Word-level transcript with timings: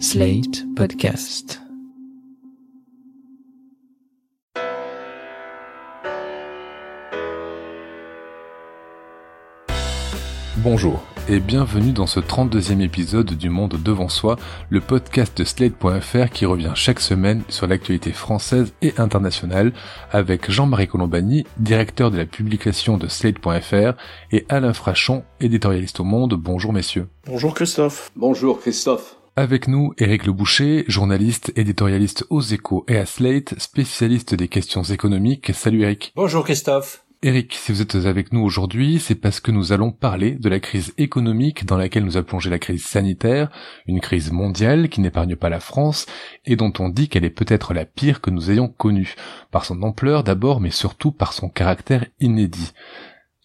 Slate 0.00 0.64
Podcast. 0.74 1.60
Bonjour 10.56 11.00
et 11.28 11.38
bienvenue 11.38 11.92
dans 11.92 12.06
ce 12.06 12.18
32e 12.18 12.80
épisode 12.80 13.34
du 13.34 13.48
Monde 13.48 13.76
devant 13.82 14.08
soi, 14.08 14.36
le 14.68 14.80
podcast 14.80 15.38
de 15.38 15.44
Slate.fr 15.44 16.30
qui 16.32 16.44
revient 16.44 16.72
chaque 16.74 17.00
semaine 17.00 17.42
sur 17.48 17.66
l'actualité 17.68 18.10
française 18.10 18.74
et 18.82 18.94
internationale 18.98 19.72
avec 20.10 20.50
Jean-Marie 20.50 20.88
Colombani, 20.88 21.44
directeur 21.58 22.10
de 22.10 22.18
la 22.18 22.26
publication 22.26 22.98
de 22.98 23.06
Slate.fr 23.06 23.96
et 24.32 24.44
Alain 24.48 24.72
Frachon, 24.72 25.22
éditorialiste 25.40 26.00
au 26.00 26.04
Monde. 26.04 26.34
Bonjour 26.34 26.72
messieurs. 26.72 27.08
Bonjour 27.26 27.54
Christophe. 27.54 28.10
Bonjour 28.16 28.60
Christophe. 28.60 29.16
Avec 29.36 29.66
nous, 29.66 29.92
Éric 29.98 30.26
Le 30.26 30.32
Boucher, 30.32 30.84
journaliste, 30.86 31.52
éditorialiste 31.56 32.24
aux 32.30 32.40
échos 32.40 32.84
et 32.86 32.98
à 32.98 33.04
Slate, 33.04 33.58
spécialiste 33.58 34.32
des 34.32 34.46
questions 34.46 34.84
économiques. 34.84 35.52
Salut 35.52 35.82
Éric. 35.82 36.12
Bonjour 36.14 36.44
Christophe. 36.44 37.04
Eric, 37.20 37.52
si 37.52 37.72
vous 37.72 37.82
êtes 37.82 37.96
avec 37.96 38.32
nous 38.32 38.42
aujourd'hui, 38.42 39.00
c'est 39.00 39.16
parce 39.16 39.40
que 39.40 39.50
nous 39.50 39.72
allons 39.72 39.90
parler 39.90 40.36
de 40.36 40.48
la 40.48 40.60
crise 40.60 40.94
économique 40.98 41.66
dans 41.66 41.76
laquelle 41.76 42.04
nous 42.04 42.16
a 42.16 42.22
plongé 42.22 42.48
la 42.48 42.60
crise 42.60 42.84
sanitaire, 42.84 43.50
une 43.88 44.00
crise 44.00 44.30
mondiale 44.30 44.88
qui 44.88 45.00
n'épargne 45.00 45.34
pas 45.34 45.48
la 45.48 45.58
France 45.58 46.06
et 46.44 46.54
dont 46.54 46.72
on 46.78 46.88
dit 46.88 47.08
qu'elle 47.08 47.24
est 47.24 47.30
peut-être 47.30 47.74
la 47.74 47.86
pire 47.86 48.20
que 48.20 48.30
nous 48.30 48.52
ayons 48.52 48.68
connue, 48.68 49.16
par 49.50 49.64
son 49.64 49.82
ampleur 49.82 50.22
d'abord, 50.22 50.60
mais 50.60 50.70
surtout 50.70 51.10
par 51.10 51.32
son 51.32 51.48
caractère 51.48 52.06
inédit. 52.20 52.70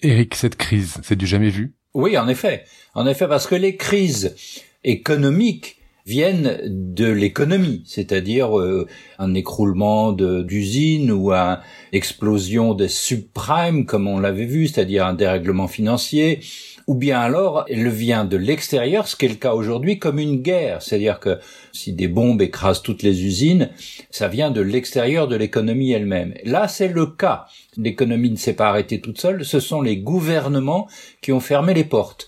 Eric, 0.04 0.36
cette 0.36 0.56
crise, 0.56 1.00
c'est 1.02 1.16
du 1.16 1.26
jamais 1.26 1.50
vu? 1.50 1.74
Oui, 1.96 2.16
en 2.16 2.28
effet. 2.28 2.66
En 2.94 3.08
effet, 3.08 3.28
parce 3.28 3.48
que 3.48 3.56
les 3.56 3.76
crises 3.76 4.36
économiques 4.84 5.79
viennent 6.10 6.60
de 6.66 7.06
l'économie, 7.06 7.84
c'est-à-dire 7.86 8.60
euh, 8.60 8.88
un 9.20 9.36
écroulement 9.36 10.12
d'usines 10.12 11.12
ou 11.12 11.32
une 11.32 11.60
explosion 11.92 12.74
des 12.74 12.88
subprimes, 12.88 13.86
comme 13.86 14.08
on 14.08 14.20
l'avait 14.20 14.48
vu, 14.48 14.68
c'est-à-dire 14.68 15.06
un 15.06 15.14
dérèglement 15.14 15.68
financier, 15.68 16.40
ou 16.88 16.96
bien 16.96 17.20
alors 17.20 17.66
elle 17.70 17.88
vient 17.90 18.26
de 18.26 18.38
l'extérieur, 18.38 19.08
ce 19.08 19.16
qui 19.16 19.26
est 19.26 19.30
le 19.30 19.36
cas 19.36 19.54
aujourd'hui, 19.54 20.00
comme 20.00 20.18
une 20.18 20.42
guerre, 20.42 20.82
c'est-à-dire 20.82 21.20
que 21.20 21.38
si 21.74 21.94
des 21.94 22.08
bombes 22.08 22.42
écrasent 22.42 22.82
toutes 22.82 23.04
les 23.04 23.24
usines, 23.24 23.70
ça 24.10 24.28
vient 24.28 24.50
de 24.50 24.62
l'extérieur 24.62 25.28
de 25.28 25.36
l'économie 25.36 25.92
elle-même. 25.92 26.34
Là, 26.44 26.68
c'est 26.68 26.88
le 26.88 27.06
cas. 27.06 27.46
L'économie 27.78 28.32
ne 28.32 28.36
s'est 28.36 28.54
pas 28.54 28.70
arrêtée 28.70 29.00
toute 29.00 29.22
seule, 29.22 29.46
ce 29.46 29.60
sont 29.60 29.84
les 29.84 29.98
gouvernements 29.98 30.88
qui 31.22 31.32
ont 31.32 31.40
fermé 31.40 31.76
les 31.76 31.84
portes. 31.84 32.28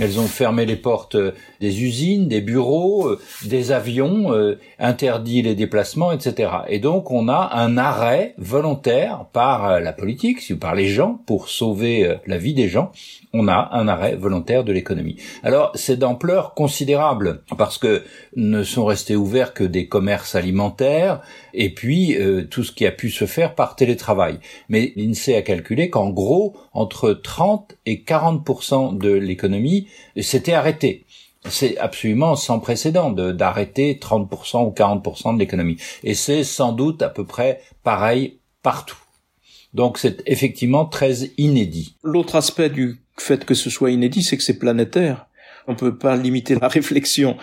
Elles 0.00 0.18
ont 0.18 0.26
fermé 0.26 0.64
les 0.64 0.76
portes 0.76 1.16
euh, 1.16 1.32
des 1.60 1.82
usines, 1.82 2.26
des 2.26 2.40
bureaux, 2.40 3.08
euh, 3.08 3.20
des 3.44 3.72
avions, 3.72 4.32
euh, 4.32 4.58
interdit 4.78 5.42
les 5.42 5.54
déplacements, 5.54 6.12
etc. 6.12 6.50
Et 6.68 6.78
donc 6.78 7.10
on 7.10 7.28
a 7.28 7.50
un 7.54 7.76
arrêt 7.76 8.34
volontaire 8.38 9.26
par 9.32 9.80
la 9.80 9.92
politique, 9.92 10.42
ou 10.50 10.56
par 10.56 10.74
les 10.74 10.88
gens, 10.88 11.20
pour 11.26 11.48
sauver 11.48 12.16
la 12.26 12.38
vie 12.38 12.54
des 12.54 12.68
gens, 12.68 12.90
on 13.32 13.48
a 13.48 13.70
un 13.72 13.86
arrêt 13.86 14.16
volontaire 14.16 14.64
de 14.64 14.72
l'économie. 14.72 15.16
Alors 15.42 15.72
c'est 15.74 15.98
d'ampleur 15.98 16.54
considérable, 16.54 17.42
parce 17.58 17.78
que 17.78 18.02
ne 18.36 18.62
sont 18.62 18.84
restés 18.84 19.16
ouverts 19.16 19.52
que 19.52 19.64
des 19.64 19.88
commerces 19.88 20.34
alimentaires, 20.34 21.20
et 21.54 21.70
puis 21.70 22.16
tout 22.50 22.64
ce 22.64 22.72
qui 22.72 22.86
a 22.86 22.92
pu 22.92 23.10
se 23.10 23.26
faire 23.26 23.54
par 23.54 23.76
télétravail. 23.76 24.38
Mais 24.68 24.92
l'INSEE 24.96 25.36
a 25.36 25.42
calculé 25.42 25.90
qu'en 25.90 26.10
gros, 26.10 26.56
entre 26.72 27.12
30 27.12 27.76
et 27.86 28.02
40 28.02 28.98
de 28.98 29.12
l'économie 29.12 29.81
c'était 30.20 30.52
arrêté. 30.52 31.04
C'est 31.48 31.76
absolument 31.78 32.36
sans 32.36 32.60
précédent 32.60 33.10
d'arrêter 33.10 33.98
30% 34.00 34.66
ou 34.66 34.70
40% 34.70 35.34
de 35.34 35.40
l'économie. 35.40 35.76
Et 36.04 36.14
c'est 36.14 36.44
sans 36.44 36.72
doute 36.72 37.02
à 37.02 37.08
peu 37.08 37.24
près 37.24 37.60
pareil 37.82 38.38
partout. 38.62 38.98
Donc 39.74 39.98
c'est 39.98 40.22
effectivement 40.26 40.84
très 40.84 41.24
inédit. 41.38 41.96
L'autre 42.02 42.36
aspect 42.36 42.70
du 42.70 43.00
fait 43.18 43.44
que 43.44 43.54
ce 43.54 43.70
soit 43.70 43.90
inédit, 43.90 44.22
c'est 44.22 44.36
que 44.36 44.42
c'est 44.42 44.58
planétaire. 44.58 45.26
On 45.66 45.72
ne 45.72 45.76
peut 45.76 45.96
pas 45.96 46.16
limiter 46.16 46.56
la 46.56 46.68
réflexion 46.68 47.36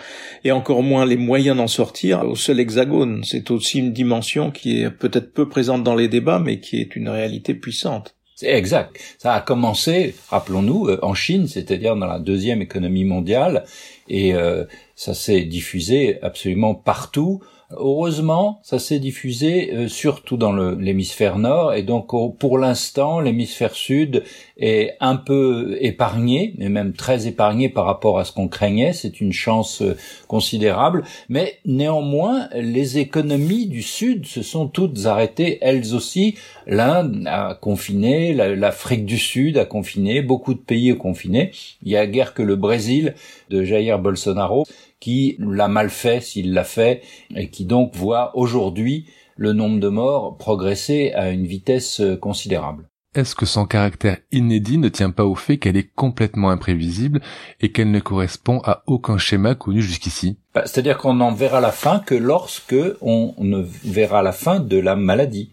et 0.44 0.52
encore 0.52 0.82
moins 0.82 1.06
les 1.06 1.16
moyens 1.16 1.56
d'en 1.56 1.68
sortir 1.68 2.24
au 2.26 2.36
seul 2.36 2.60
hexagone. 2.60 3.24
C'est 3.24 3.50
aussi 3.50 3.78
une 3.78 3.92
dimension 3.92 4.50
qui 4.50 4.82
est 4.82 4.90
peut-être 4.90 5.32
peu 5.32 5.48
présente 5.48 5.82
dans 5.82 5.94
les 5.94 6.08
débats, 6.08 6.38
mais 6.38 6.60
qui 6.60 6.80
est 6.80 6.96
une 6.96 7.08
réalité 7.08 7.54
puissante. 7.54 8.14
C'est 8.40 8.54
exact. 8.54 8.98
Ça 9.18 9.34
a 9.34 9.42
commencé, 9.42 10.14
rappelons-nous, 10.30 10.88
euh, 10.88 10.98
en 11.02 11.12
Chine, 11.12 11.46
c'est-à-dire 11.46 11.94
dans 11.94 12.06
la 12.06 12.18
deuxième 12.18 12.62
économie 12.62 13.04
mondiale, 13.04 13.66
et 14.08 14.32
euh, 14.32 14.64
ça 15.00 15.14
s'est 15.14 15.46
diffusé 15.46 16.20
absolument 16.20 16.74
partout 16.74 17.40
Heureusement, 17.72 18.58
ça 18.64 18.80
s'est 18.80 18.98
diffusé 18.98 19.72
euh, 19.72 19.86
surtout 19.86 20.36
dans 20.36 20.52
l'hémisphère 20.52 21.38
nord 21.38 21.72
et 21.72 21.84
donc 21.84 22.08
pour 22.36 22.58
l'instant, 22.58 23.20
l'hémisphère 23.20 23.76
sud 23.76 24.24
est 24.56 24.96
un 24.98 25.14
peu 25.14 25.78
épargné, 25.80 26.54
mais 26.58 26.68
même 26.68 26.94
très 26.94 27.28
épargné 27.28 27.68
par 27.68 27.84
rapport 27.84 28.18
à 28.18 28.24
ce 28.24 28.32
qu'on 28.32 28.48
craignait. 28.48 28.92
C'est 28.92 29.20
une 29.20 29.32
chance 29.32 29.82
euh, 29.82 29.96
considérable, 30.26 31.04
mais 31.28 31.58
néanmoins, 31.64 32.48
les 32.54 32.98
économies 32.98 33.66
du 33.66 33.82
sud 33.82 34.26
se 34.26 34.42
sont 34.42 34.66
toutes 34.66 35.06
arrêtées 35.06 35.58
elles 35.60 35.94
aussi. 35.94 36.34
L'Inde 36.66 37.22
a 37.26 37.54
confiné, 37.54 38.34
l'Afrique 38.34 39.06
du 39.06 39.18
Sud 39.18 39.58
a 39.58 39.64
confiné, 39.64 40.22
beaucoup 40.22 40.54
de 40.54 40.58
pays 40.58 40.92
ont 40.92 40.96
confiné. 40.96 41.52
Il 41.82 41.90
y 41.90 41.96
a 41.96 42.06
guère 42.06 42.34
que 42.34 42.42
le 42.42 42.56
Brésil 42.56 43.14
de 43.48 43.64
Jair 43.64 43.98
Bolsonaro 43.98 44.66
qui 45.00 45.36
l'a 45.38 45.68
mal 45.68 45.90
fait 45.90 46.20
s'il 46.20 46.52
l'a 46.52 46.64
fait, 46.64 47.02
et 47.34 47.48
qui 47.48 47.64
donc 47.64 47.94
voit 47.94 48.36
aujourd'hui 48.36 49.06
le 49.36 49.52
nombre 49.52 49.80
de 49.80 49.88
morts 49.88 50.36
progresser 50.36 51.12
à 51.14 51.30
une 51.30 51.46
vitesse 51.46 52.00
euh, 52.00 52.16
considérable. 52.16 52.90
Est-ce 53.12 53.34
que 53.34 53.46
son 53.46 53.66
caractère 53.66 54.18
inédit 54.30 54.78
ne 54.78 54.88
tient 54.88 55.10
pas 55.10 55.24
au 55.24 55.34
fait 55.34 55.58
qu'elle 55.58 55.76
est 55.76 55.90
complètement 55.96 56.50
imprévisible 56.50 57.20
et 57.60 57.72
qu'elle 57.72 57.90
ne 57.90 57.98
correspond 57.98 58.60
à 58.62 58.84
aucun 58.86 59.18
schéma 59.18 59.56
connu 59.56 59.82
jusqu'ici? 59.82 60.38
Bah, 60.54 60.62
C'est-à-dire 60.64 60.96
qu'on 60.96 61.14
n'en 61.14 61.32
verra 61.32 61.60
la 61.60 61.72
fin 61.72 61.98
que 61.98 62.14
lorsque 62.14 62.76
on 63.00 63.34
ne 63.38 63.66
verra 63.82 64.22
la 64.22 64.30
fin 64.30 64.60
de 64.60 64.78
la 64.78 64.94
maladie. 64.94 65.50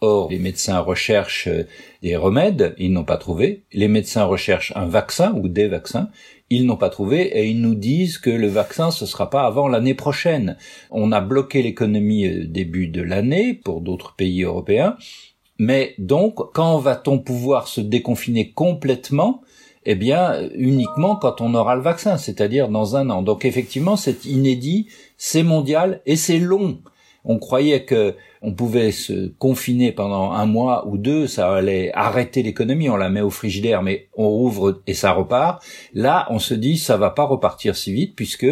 Or, 0.00 0.30
les 0.30 0.40
médecins 0.40 0.80
recherchent 0.80 1.46
euh, 1.46 1.68
des 2.02 2.16
remèdes, 2.16 2.74
ils 2.76 2.92
n'ont 2.92 3.04
pas 3.04 3.18
trouvé. 3.18 3.62
Les 3.72 3.88
médecins 3.88 4.24
recherchent 4.24 4.72
un 4.74 4.86
vaccin 4.86 5.32
ou 5.34 5.48
des 5.48 5.68
vaccins, 5.68 6.10
ils 6.50 6.66
n'ont 6.66 6.76
pas 6.76 6.90
trouvé 6.90 7.22
et 7.38 7.48
ils 7.48 7.60
nous 7.60 7.74
disent 7.74 8.18
que 8.18 8.30
le 8.30 8.46
vaccin 8.46 8.90
ce 8.90 9.06
sera 9.06 9.30
pas 9.30 9.42
avant 9.42 9.68
l'année 9.68 9.94
prochaine. 9.94 10.56
On 10.90 11.12
a 11.12 11.20
bloqué 11.20 11.62
l'économie 11.62 12.26
euh, 12.26 12.46
début 12.46 12.88
de 12.88 13.02
l'année 13.02 13.54
pour 13.54 13.80
d'autres 13.80 14.14
pays 14.14 14.42
européens. 14.42 14.96
Mais 15.58 15.94
donc, 15.98 16.52
quand 16.52 16.78
va-t-on 16.78 17.18
pouvoir 17.18 17.66
se 17.66 17.80
déconfiner 17.80 18.50
complètement? 18.50 19.42
Eh 19.86 19.94
bien, 19.94 20.48
uniquement 20.54 21.16
quand 21.16 21.40
on 21.40 21.54
aura 21.54 21.76
le 21.76 21.82
vaccin, 21.82 22.18
c'est-à-dire 22.18 22.68
dans 22.68 22.96
un 22.96 23.08
an. 23.08 23.22
Donc 23.22 23.44
effectivement, 23.44 23.96
c'est 23.96 24.24
inédit, 24.24 24.88
c'est 25.16 25.44
mondial 25.44 26.02
et 26.06 26.16
c'est 26.16 26.40
long. 26.40 26.78
On 27.26 27.38
croyait 27.38 27.84
que 27.84 28.14
on 28.42 28.52
pouvait 28.52 28.92
se 28.92 29.28
confiner 29.38 29.92
pendant 29.92 30.32
un 30.32 30.46
mois 30.46 30.86
ou 30.86 30.96
deux, 30.96 31.26
ça 31.26 31.52
allait 31.52 31.92
arrêter 31.92 32.42
l'économie, 32.42 32.88
on 32.88 32.96
la 32.96 33.10
met 33.10 33.20
au 33.20 33.30
frigidaire, 33.30 33.82
mais 33.82 34.08
on 34.16 34.28
rouvre 34.28 34.82
et 34.86 34.94
ça 34.94 35.12
repart. 35.12 35.62
Là, 35.92 36.26
on 36.30 36.38
se 36.38 36.54
dit 36.54 36.78
ça 36.78 36.96
va 36.96 37.10
pas 37.10 37.24
repartir 37.24 37.76
si 37.76 37.92
vite 37.92 38.14
puisque 38.14 38.46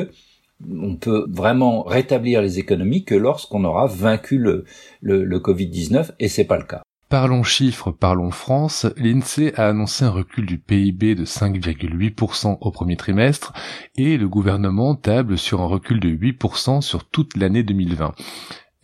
on 0.70 0.96
peut 0.96 1.26
vraiment 1.28 1.82
rétablir 1.82 2.42
les 2.42 2.58
économies 2.58 3.04
que 3.04 3.14
lorsqu'on 3.14 3.64
aura 3.64 3.86
vaincu 3.86 4.38
le, 4.38 4.64
le, 5.00 5.38
Covid-19 5.38 6.12
et 6.18 6.28
c'est 6.28 6.44
pas 6.44 6.58
le 6.58 6.64
cas. 6.64 6.82
Parlons 7.08 7.42
chiffres, 7.42 7.90
parlons 7.92 8.30
France. 8.30 8.86
L'INSEE 8.96 9.52
a 9.56 9.68
annoncé 9.68 10.04
un 10.04 10.10
recul 10.10 10.46
du 10.46 10.58
PIB 10.58 11.14
de 11.14 11.24
5,8% 11.24 12.58
au 12.60 12.70
premier 12.70 12.96
trimestre 12.96 13.52
et 13.96 14.16
le 14.16 14.28
gouvernement 14.28 14.96
table 14.96 15.38
sur 15.38 15.60
un 15.60 15.66
recul 15.66 16.00
de 16.00 16.08
8% 16.08 16.80
sur 16.80 17.04
toute 17.04 17.36
l'année 17.36 17.62
2020. 17.62 18.14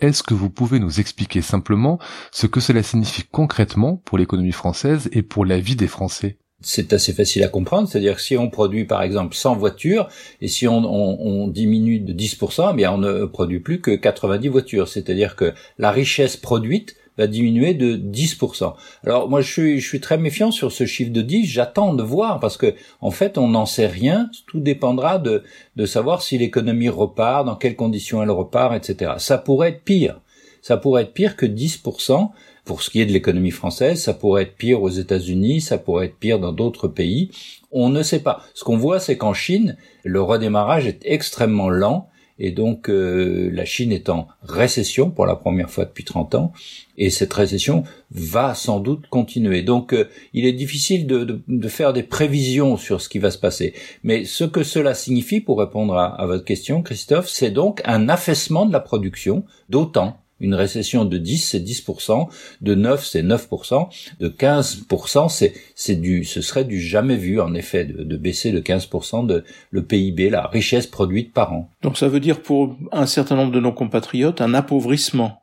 Est-ce 0.00 0.22
que 0.22 0.32
vous 0.32 0.48
pouvez 0.48 0.78
nous 0.78 0.98
expliquer 0.98 1.42
simplement 1.42 1.98
ce 2.32 2.46
que 2.46 2.60
cela 2.60 2.82
signifie 2.82 3.24
concrètement 3.30 3.96
pour 3.96 4.16
l'économie 4.16 4.52
française 4.52 5.10
et 5.12 5.22
pour 5.22 5.44
la 5.44 5.60
vie 5.60 5.76
des 5.76 5.88
Français? 5.88 6.38
C'est 6.62 6.94
assez 6.94 7.12
facile 7.12 7.42
à 7.42 7.48
comprendre, 7.48 7.86
c'est-à-dire 7.86 8.16
que 8.16 8.22
si 8.22 8.36
on 8.36 8.48
produit 8.48 8.86
par 8.86 9.02
exemple 9.02 9.34
100 9.34 9.56
voitures 9.56 10.08
et 10.40 10.48
si 10.48 10.66
on, 10.68 11.48
diminue 11.48 12.00
de 12.00 12.12
10%, 12.14 12.70
eh 12.72 12.76
bien 12.76 12.92
on 12.92 12.98
ne 12.98 13.24
produit 13.26 13.60
plus 13.60 13.80
que 13.80 13.90
90 13.90 14.48
voitures, 14.48 14.88
c'est-à-dire 14.88 15.36
que 15.36 15.52
la 15.78 15.90
richesse 15.90 16.36
produite 16.36 16.96
va 17.20 17.26
diminuer 17.26 17.74
de 17.74 17.96
10%. 17.96 18.74
Alors 19.04 19.28
moi 19.28 19.40
je 19.40 19.52
suis, 19.52 19.80
je 19.80 19.86
suis 19.86 20.00
très 20.00 20.18
méfiant 20.18 20.50
sur 20.50 20.72
ce 20.72 20.86
chiffre 20.86 21.12
de 21.12 21.22
10, 21.22 21.46
j'attends 21.46 21.94
de 21.94 22.02
voir 22.02 22.40
parce 22.40 22.56
que 22.56 22.74
en 23.00 23.10
fait 23.10 23.38
on 23.38 23.48
n'en 23.48 23.66
sait 23.66 23.86
rien, 23.86 24.30
tout 24.46 24.60
dépendra 24.60 25.18
de, 25.18 25.44
de 25.76 25.86
savoir 25.86 26.22
si 26.22 26.38
l'économie 26.38 26.88
repart, 26.88 27.44
dans 27.44 27.56
quelles 27.56 27.76
conditions 27.76 28.22
elle 28.22 28.30
repart, 28.30 28.74
etc. 28.74 29.12
Ça 29.18 29.38
pourrait 29.38 29.70
être 29.70 29.84
pire, 29.84 30.20
ça 30.62 30.76
pourrait 30.76 31.02
être 31.02 31.12
pire 31.12 31.36
que 31.36 31.46
10% 31.46 32.30
pour 32.64 32.82
ce 32.82 32.90
qui 32.90 33.00
est 33.00 33.06
de 33.06 33.12
l'économie 33.12 33.50
française, 33.50 34.02
ça 34.02 34.14
pourrait 34.14 34.42
être 34.42 34.56
pire 34.56 34.82
aux 34.82 34.90
États-Unis, 34.90 35.60
ça 35.60 35.78
pourrait 35.78 36.06
être 36.06 36.18
pire 36.18 36.38
dans 36.38 36.52
d'autres 36.52 36.88
pays. 36.88 37.30
On 37.72 37.88
ne 37.88 38.02
sait 38.02 38.20
pas. 38.20 38.42
Ce 38.54 38.64
qu'on 38.64 38.76
voit, 38.76 39.00
c'est 39.00 39.16
qu'en 39.16 39.34
Chine, 39.34 39.76
le 40.04 40.20
redémarrage 40.20 40.86
est 40.86 41.00
extrêmement 41.04 41.70
lent 41.70 42.09
Et 42.40 42.50
donc 42.50 42.88
euh, 42.88 43.50
la 43.52 43.66
Chine 43.66 43.92
est 43.92 44.08
en 44.08 44.26
récession 44.42 45.10
pour 45.10 45.26
la 45.26 45.36
première 45.36 45.70
fois 45.70 45.84
depuis 45.84 46.04
30 46.04 46.34
ans, 46.34 46.52
et 46.96 47.10
cette 47.10 47.32
récession 47.32 47.84
va 48.10 48.54
sans 48.54 48.80
doute 48.80 49.06
continuer. 49.08 49.62
Donc 49.62 49.92
euh, 49.92 50.08
il 50.32 50.46
est 50.46 50.54
difficile 50.54 51.06
de, 51.06 51.68
faire 51.68 51.92
des 51.92 52.02
prévisions 52.02 52.78
sur 52.78 53.00
ce 53.00 53.08
qui 53.08 53.18
va 53.18 53.30
se 53.30 53.38
passer. 53.38 53.74
Mais 54.02 54.24
ce 54.24 54.44
que 54.44 54.62
cela 54.62 54.94
signifie, 54.94 55.40
pour 55.40 55.60
répondre 55.60 55.94
à, 55.94 56.06
à 56.06 56.26
votre 56.26 56.44
question, 56.44 56.82
Christophe, 56.82 57.28
c'est 57.28 57.50
donc 57.50 57.82
un 57.84 58.08
affaissement 58.08 58.64
de 58.64 58.72
la 58.72 58.80
production 58.80 59.44
d'autant 59.68 60.19
une 60.40 60.54
récession 60.54 61.04
de 61.04 61.18
10, 61.18 61.38
c'est 61.38 61.60
10%, 61.60 62.28
de 62.60 62.74
9, 62.74 63.04
c'est 63.04 63.22
9%, 63.22 63.88
de 64.18 64.28
15%, 64.28 65.28
c'est, 65.28 65.54
c'est 65.74 65.96
du, 65.96 66.24
ce 66.24 66.40
serait 66.40 66.64
du 66.64 66.80
jamais 66.80 67.16
vu, 67.16 67.40
en 67.40 67.54
effet, 67.54 67.84
de, 67.84 68.02
de, 68.02 68.16
baisser 68.16 68.52
de 68.52 68.60
15% 68.60 69.26
de 69.26 69.44
le 69.70 69.84
PIB, 69.84 70.30
la 70.30 70.46
richesse 70.46 70.86
produite 70.86 71.32
par 71.32 71.52
an. 71.52 71.70
Donc 71.82 71.98
ça 71.98 72.08
veut 72.08 72.20
dire 72.20 72.42
pour 72.42 72.76
un 72.92 73.06
certain 73.06 73.36
nombre 73.36 73.52
de 73.52 73.60
nos 73.60 73.72
compatriotes 73.72 74.40
un 74.40 74.54
appauvrissement. 74.54 75.40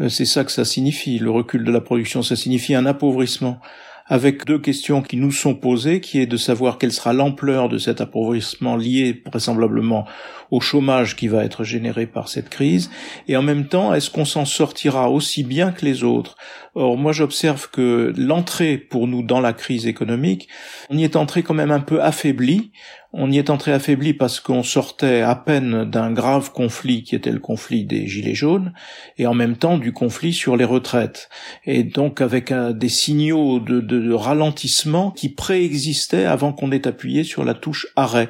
Euh, 0.00 0.08
c'est 0.08 0.24
ça 0.24 0.44
que 0.44 0.52
ça 0.52 0.64
signifie. 0.64 1.18
Le 1.18 1.30
recul 1.30 1.64
de 1.64 1.72
la 1.72 1.80
production, 1.80 2.22
ça 2.22 2.36
signifie 2.36 2.74
un 2.74 2.86
appauvrissement 2.86 3.60
avec 4.08 4.44
deux 4.46 4.58
questions 4.58 5.02
qui 5.02 5.16
nous 5.16 5.30
sont 5.30 5.54
posées, 5.54 6.00
qui 6.00 6.20
est 6.20 6.26
de 6.26 6.36
savoir 6.36 6.78
quelle 6.78 6.92
sera 6.92 7.12
l'ampleur 7.12 7.68
de 7.68 7.78
cet 7.78 8.00
appauvrissement 8.00 8.76
lié 8.76 9.22
vraisemblablement 9.26 10.06
au 10.50 10.60
chômage 10.60 11.14
qui 11.14 11.28
va 11.28 11.44
être 11.44 11.62
généré 11.62 12.06
par 12.06 12.28
cette 12.28 12.48
crise, 12.48 12.90
et 13.28 13.36
en 13.36 13.42
même 13.42 13.68
temps, 13.68 13.92
est-ce 13.92 14.10
qu'on 14.10 14.24
s'en 14.24 14.46
sortira 14.46 15.10
aussi 15.10 15.44
bien 15.44 15.72
que 15.72 15.84
les 15.84 16.04
autres 16.04 16.36
Or, 16.80 16.96
moi, 16.96 17.10
j'observe 17.10 17.70
que 17.70 18.12
l'entrée 18.16 18.78
pour 18.78 19.08
nous 19.08 19.24
dans 19.24 19.40
la 19.40 19.52
crise 19.52 19.88
économique, 19.88 20.46
on 20.90 20.96
y 20.96 21.02
est 21.02 21.16
entré 21.16 21.42
quand 21.42 21.52
même 21.52 21.72
un 21.72 21.80
peu 21.80 22.00
affaibli. 22.00 22.70
On 23.12 23.32
y 23.32 23.38
est 23.38 23.50
entré 23.50 23.72
affaibli 23.72 24.14
parce 24.14 24.38
qu'on 24.38 24.62
sortait 24.62 25.22
à 25.22 25.34
peine 25.34 25.84
d'un 25.84 26.12
grave 26.12 26.52
conflit 26.52 27.02
qui 27.02 27.16
était 27.16 27.32
le 27.32 27.40
conflit 27.40 27.84
des 27.84 28.06
Gilets 28.06 28.36
jaunes, 28.36 28.74
et 29.16 29.26
en 29.26 29.34
même 29.34 29.56
temps 29.56 29.76
du 29.76 29.92
conflit 29.92 30.32
sur 30.32 30.56
les 30.56 30.64
retraites. 30.64 31.28
Et 31.64 31.82
donc 31.82 32.20
avec 32.20 32.52
des 32.52 32.88
signaux 32.88 33.58
de, 33.58 33.80
de 33.80 34.12
ralentissement 34.12 35.10
qui 35.10 35.30
préexistaient 35.30 36.26
avant 36.26 36.52
qu'on 36.52 36.70
ait 36.70 36.86
appuyé 36.86 37.24
sur 37.24 37.44
la 37.44 37.54
touche 37.54 37.88
arrêt. 37.96 38.28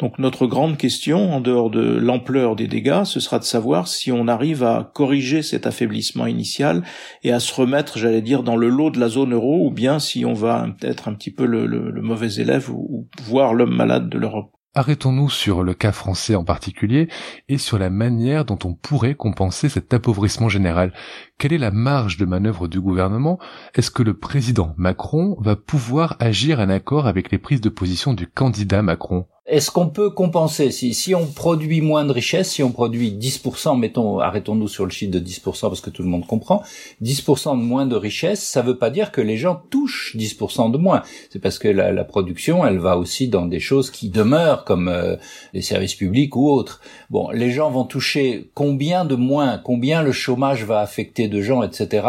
Donc 0.00 0.18
notre 0.18 0.46
grande 0.46 0.76
question, 0.76 1.32
en 1.32 1.40
dehors 1.40 1.70
de 1.70 1.96
l'ampleur 1.96 2.56
des 2.56 2.66
dégâts, 2.66 3.04
ce 3.04 3.20
sera 3.20 3.38
de 3.38 3.44
savoir 3.44 3.86
si 3.86 4.10
on 4.10 4.26
arrive 4.26 4.64
à 4.64 4.90
corriger 4.92 5.42
cet 5.42 5.66
affaiblissement 5.66 6.26
initial 6.26 6.82
et 7.22 7.32
à 7.32 7.38
se 7.38 7.54
remettre, 7.54 7.98
j'allais 7.98 8.22
dire, 8.22 8.42
dans 8.42 8.56
le 8.56 8.68
lot 8.68 8.90
de 8.90 8.98
la 8.98 9.08
zone 9.08 9.34
euro, 9.34 9.66
ou 9.66 9.70
bien 9.70 10.00
si 10.00 10.24
on 10.24 10.34
va 10.34 10.66
être 10.82 11.08
un 11.08 11.14
petit 11.14 11.30
peu 11.30 11.46
le, 11.46 12.02
mauvais 12.02 12.34
élève 12.34 12.70
ou, 12.70 12.86
ou 12.90 13.08
voir 13.22 13.54
l'homme 13.54 13.74
malade 13.74 14.08
de 14.08 14.18
l'Europe. 14.18 14.50
Arrêtons-nous 14.76 15.30
sur 15.30 15.62
le 15.62 15.72
cas 15.72 15.92
français 15.92 16.34
en 16.34 16.42
particulier 16.42 17.06
et 17.48 17.58
sur 17.58 17.78
la 17.78 17.90
manière 17.90 18.44
dont 18.44 18.58
on 18.64 18.74
pourrait 18.74 19.14
compenser 19.14 19.68
cet 19.68 19.94
appauvrissement 19.94 20.48
général. 20.48 20.92
Quelle 21.38 21.52
est 21.52 21.58
la 21.58 21.70
marge 21.70 22.16
de 22.16 22.24
manœuvre 22.24 22.66
du 22.66 22.80
gouvernement? 22.80 23.38
Est-ce 23.76 23.92
que 23.92 24.02
le 24.02 24.18
président 24.18 24.74
Macron 24.76 25.36
va 25.38 25.54
pouvoir 25.54 26.16
agir 26.18 26.58
en 26.58 26.68
accord 26.70 27.06
avec 27.06 27.30
les 27.30 27.38
prises 27.38 27.60
de 27.60 27.68
position 27.68 28.14
du 28.14 28.26
candidat 28.26 28.82
Macron? 28.82 29.26
Est-ce 29.46 29.70
qu'on 29.70 29.88
peut 29.88 30.08
compenser 30.08 30.70
si, 30.70 31.14
on 31.14 31.26
produit 31.26 31.82
moins 31.82 32.06
de 32.06 32.12
richesse, 32.12 32.50
si 32.50 32.62
on 32.62 32.72
produit 32.72 33.12
10%, 33.12 33.78
mettons, 33.78 34.18
arrêtons-nous 34.18 34.68
sur 34.68 34.84
le 34.84 34.90
chiffre 34.90 35.12
de 35.12 35.20
10% 35.20 35.60
parce 35.60 35.82
que 35.82 35.90
tout 35.90 36.02
le 36.02 36.08
monde 36.08 36.26
comprend, 36.26 36.62
10% 37.02 37.58
de 37.58 37.62
moins 37.62 37.84
de 37.84 37.94
richesse, 37.94 38.42
ça 38.42 38.62
veut 38.62 38.78
pas 38.78 38.88
dire 38.88 39.12
que 39.12 39.20
les 39.20 39.36
gens 39.36 39.60
touchent 39.68 40.16
10% 40.16 40.70
de 40.70 40.78
moins. 40.78 41.02
C'est 41.28 41.40
parce 41.40 41.58
que 41.58 41.68
la, 41.68 41.92
la, 41.92 42.04
production, 42.04 42.66
elle 42.66 42.78
va 42.78 42.96
aussi 42.96 43.28
dans 43.28 43.44
des 43.44 43.60
choses 43.60 43.90
qui 43.90 44.08
demeurent 44.08 44.64
comme 44.64 44.88
euh, 44.88 45.16
les 45.52 45.62
services 45.62 45.94
publics 45.94 46.36
ou 46.36 46.48
autres. 46.48 46.80
Bon, 47.10 47.28
les 47.28 47.50
gens 47.50 47.70
vont 47.70 47.84
toucher 47.84 48.50
combien 48.54 49.04
de 49.04 49.14
moins, 49.14 49.58
combien 49.58 50.02
le 50.02 50.12
chômage 50.12 50.64
va 50.64 50.80
affecter 50.80 51.28
de 51.28 51.42
gens, 51.42 51.62
etc. 51.62 52.06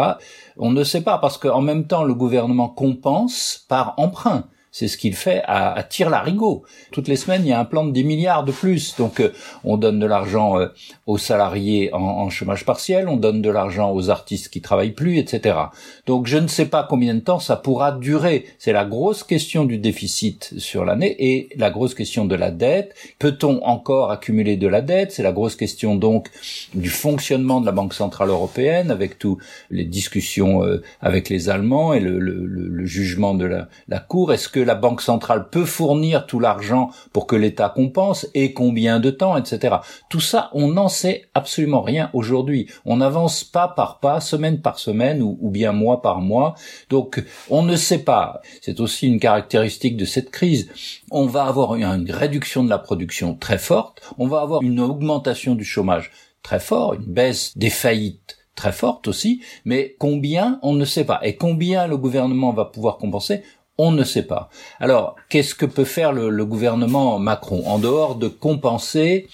On 0.56 0.70
ne 0.70 0.84
sait 0.84 1.02
pas 1.02 1.18
parce 1.18 1.36
qu'en 1.36 1.60
même 1.60 1.86
temps, 1.86 2.04
le 2.04 2.14
gouvernement 2.14 2.70
compense 2.70 3.66
par 3.68 3.92
emprunt. 3.98 4.48
C'est 4.78 4.88
ce 4.88 4.98
qu'il 4.98 5.14
fait 5.14 5.42
à, 5.46 5.72
à 5.72 5.82
tire-larigot. 5.82 6.64
Toutes 6.92 7.08
les 7.08 7.16
semaines, 7.16 7.40
il 7.46 7.48
y 7.48 7.52
a 7.54 7.58
un 7.58 7.64
plan 7.64 7.86
de 7.86 7.92
10 7.92 8.04
milliards 8.04 8.44
de 8.44 8.52
plus. 8.52 8.94
Donc, 8.98 9.20
euh, 9.20 9.32
on 9.64 9.78
donne 9.78 9.98
de 9.98 10.04
l'argent 10.04 10.60
euh, 10.60 10.66
aux 11.06 11.16
salariés 11.16 11.88
en, 11.94 12.00
en, 12.02 12.28
chômage 12.28 12.66
partiel, 12.66 13.08
on 13.08 13.16
donne 13.16 13.40
de 13.40 13.48
l'argent 13.48 13.90
aux 13.94 14.10
artistes 14.10 14.50
qui 14.50 14.60
travaillent 14.60 14.90
plus, 14.90 15.16
etc. 15.16 15.56
Donc, 16.04 16.26
je 16.26 16.36
ne 16.36 16.46
sais 16.46 16.66
pas 16.66 16.86
combien 16.86 17.14
de 17.14 17.20
temps 17.20 17.38
ça 17.38 17.56
pourra 17.56 17.90
durer. 17.90 18.44
C'est 18.58 18.74
la 18.74 18.84
grosse 18.84 19.22
question 19.22 19.64
du 19.64 19.78
déficit 19.78 20.52
sur 20.58 20.84
l'année 20.84 21.16
et 21.20 21.48
la 21.56 21.70
grosse 21.70 21.94
question 21.94 22.26
de 22.26 22.34
la 22.34 22.50
dette. 22.50 22.94
Peut-on 23.18 23.62
encore 23.64 24.10
accumuler 24.10 24.58
de 24.58 24.68
la 24.68 24.82
dette? 24.82 25.10
C'est 25.10 25.22
la 25.22 25.32
grosse 25.32 25.56
question 25.56 25.96
donc 25.96 26.28
du 26.74 26.90
fonctionnement 26.90 27.62
de 27.62 27.66
la 27.66 27.72
Banque 27.72 27.94
centrale 27.94 28.28
européenne 28.28 28.90
avec 28.90 29.18
tous 29.18 29.38
les 29.70 29.84
discussions 29.84 30.62
euh, 30.64 30.82
avec 31.00 31.30
les 31.30 31.48
Allemands 31.48 31.94
et 31.94 32.00
le, 32.00 32.18
le, 32.18 32.44
le 32.44 32.84
jugement 32.84 33.32
de 33.32 33.46
la, 33.46 33.68
la 33.88 34.00
Cour. 34.00 34.34
Est-ce 34.34 34.50
que 34.50 34.65
la 34.66 34.74
Banque 34.74 35.00
centrale 35.00 35.48
peut 35.48 35.64
fournir 35.64 36.26
tout 36.26 36.40
l'argent 36.40 36.90
pour 37.12 37.26
que 37.26 37.36
l'État 37.36 37.70
compense 37.74 38.26
et 38.34 38.52
combien 38.52 39.00
de 39.00 39.10
temps, 39.10 39.36
etc. 39.36 39.76
Tout 40.10 40.20
ça, 40.20 40.50
on 40.52 40.68
n'en 40.68 40.88
sait 40.88 41.28
absolument 41.34 41.80
rien 41.80 42.10
aujourd'hui. 42.12 42.68
On 42.84 42.98
n'avance 42.98 43.44
pas 43.44 43.68
par 43.68 44.00
pas, 44.00 44.20
semaine 44.20 44.60
par 44.60 44.78
semaine 44.78 45.22
ou, 45.22 45.38
ou 45.40 45.50
bien 45.50 45.72
mois 45.72 46.02
par 46.02 46.20
mois. 46.20 46.54
Donc, 46.90 47.24
on 47.48 47.62
ne 47.62 47.76
sait 47.76 48.04
pas. 48.04 48.40
C'est 48.60 48.80
aussi 48.80 49.06
une 49.06 49.20
caractéristique 49.20 49.96
de 49.96 50.04
cette 50.04 50.30
crise. 50.30 50.68
On 51.10 51.26
va 51.26 51.44
avoir 51.44 51.74
une 51.74 52.10
réduction 52.10 52.64
de 52.64 52.70
la 52.70 52.78
production 52.78 53.34
très 53.34 53.58
forte. 53.58 54.02
On 54.18 54.26
va 54.26 54.40
avoir 54.40 54.62
une 54.62 54.80
augmentation 54.80 55.54
du 55.54 55.64
chômage 55.64 56.10
très 56.42 56.60
fort, 56.60 56.94
une 56.94 57.12
baisse 57.12 57.56
des 57.56 57.70
faillites 57.70 58.36
très 58.56 58.72
forte 58.72 59.06
aussi, 59.06 59.42
mais 59.64 59.94
combien, 59.98 60.58
on 60.62 60.72
ne 60.72 60.84
sait 60.84 61.04
pas. 61.04 61.20
Et 61.22 61.36
combien 61.36 61.86
le 61.86 61.96
gouvernement 61.96 62.52
va 62.52 62.64
pouvoir 62.64 62.96
compenser, 62.96 63.42
on 63.78 63.92
ne 63.92 64.04
sait 64.04 64.22
pas. 64.22 64.50
Alors, 64.80 65.16
qu'est-ce 65.28 65.54
que 65.54 65.66
peut 65.66 65.84
faire 65.84 66.12
le, 66.12 66.44
gouvernement 66.44 67.18
Macron 67.18 67.66
en 67.66 67.78
dehors 67.78 68.16
de 68.16 68.28
compenser 68.28 69.28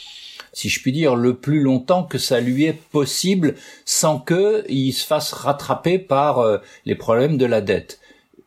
si 0.53 0.69
je 0.69 0.83
puis 0.83 0.93
dire, 0.93 1.17
le 1.17 1.35
plus 1.35 1.61
longtemps 1.61 2.05
que 2.05 2.19
ça 2.19 2.41
lui 2.41 2.65
est 2.65 2.79
possible 2.91 3.55
sans 3.87 4.19
qu'il 4.19 4.93
se 4.93 5.07
fasse 5.07 5.33
rattraper 5.33 5.99
par 5.99 6.41
euh, 6.41 6.59
les 6.85 6.95
problèmes 6.95 7.39
de 7.39 7.47
la 7.47 7.63
dette? 7.63 8.01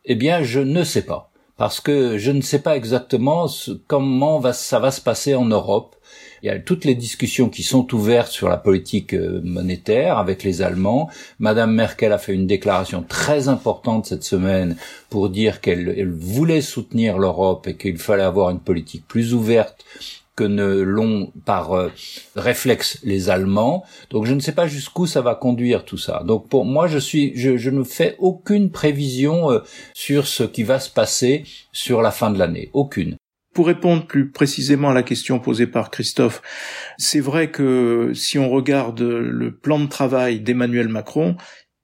Eh 0.04 0.14
bien, 0.14 0.44
je 0.44 0.60
ne 0.60 0.84
sais 0.84 1.02
pas. 1.02 1.30
Parce 1.56 1.80
que 1.80 2.18
je 2.18 2.30
ne 2.30 2.42
sais 2.42 2.58
pas 2.58 2.76
exactement 2.76 3.46
comment 3.86 4.52
ça 4.52 4.78
va 4.78 4.90
se 4.90 5.00
passer 5.00 5.34
en 5.34 5.46
Europe. 5.46 5.96
Il 6.42 6.46
y 6.46 6.50
a 6.50 6.58
toutes 6.58 6.84
les 6.84 6.94
discussions 6.94 7.48
qui 7.48 7.62
sont 7.62 7.94
ouvertes 7.94 8.30
sur 8.30 8.48
la 8.48 8.58
politique 8.58 9.14
euh, 9.14 9.40
monétaire 9.42 10.18
avec 10.18 10.42
les 10.42 10.60
Allemands. 10.60 11.08
Madame 11.38 11.72
Merkel 11.72 12.12
a 12.12 12.18
fait 12.18 12.34
une 12.34 12.46
déclaration 12.46 13.02
très 13.02 13.48
importante 13.48 14.06
cette 14.06 14.22
semaine 14.22 14.76
pour 15.08 15.30
dire 15.30 15.62
qu'elle 15.62 16.12
voulait 16.12 16.60
soutenir 16.60 17.18
l'Europe 17.18 17.66
et 17.66 17.76
qu'il 17.76 17.96
fallait 17.96 18.22
avoir 18.22 18.50
une 18.50 18.60
politique 18.60 19.08
plus 19.08 19.32
ouverte 19.32 19.84
que 20.36 20.44
ne 20.44 20.80
l'ont 20.80 21.32
par 21.44 21.72
euh, 21.72 21.90
réflexe 22.36 23.00
les 23.02 23.30
Allemands. 23.30 23.84
Donc 24.10 24.26
je 24.26 24.34
ne 24.34 24.40
sais 24.40 24.52
pas 24.52 24.66
jusqu'où 24.66 25.06
ça 25.06 25.22
va 25.22 25.34
conduire 25.34 25.84
tout 25.84 25.96
ça. 25.96 26.22
Donc 26.24 26.48
pour 26.48 26.64
moi, 26.64 26.86
je 26.86 26.98
suis, 26.98 27.32
je, 27.36 27.70
ne 27.70 27.82
fais 27.82 28.14
aucune 28.18 28.70
prévision 28.70 29.50
euh, 29.50 29.60
sur 29.94 30.26
ce 30.26 30.44
qui 30.44 30.62
va 30.62 30.78
se 30.78 30.90
passer 30.90 31.44
sur 31.72 32.02
la 32.02 32.10
fin 32.10 32.30
de 32.30 32.38
l'année. 32.38 32.70
Aucune. 32.74 33.16
Pour 33.54 33.66
répondre 33.66 34.06
plus 34.06 34.30
précisément 34.30 34.90
à 34.90 34.94
la 34.94 35.02
question 35.02 35.38
posée 35.38 35.66
par 35.66 35.90
Christophe, 35.90 36.42
c'est 36.98 37.20
vrai 37.20 37.50
que 37.50 38.12
si 38.14 38.38
on 38.38 38.50
regarde 38.50 39.00
le 39.00 39.56
plan 39.56 39.78
de 39.78 39.86
travail 39.86 40.40
d'Emmanuel 40.40 40.88
Macron, 40.88 41.36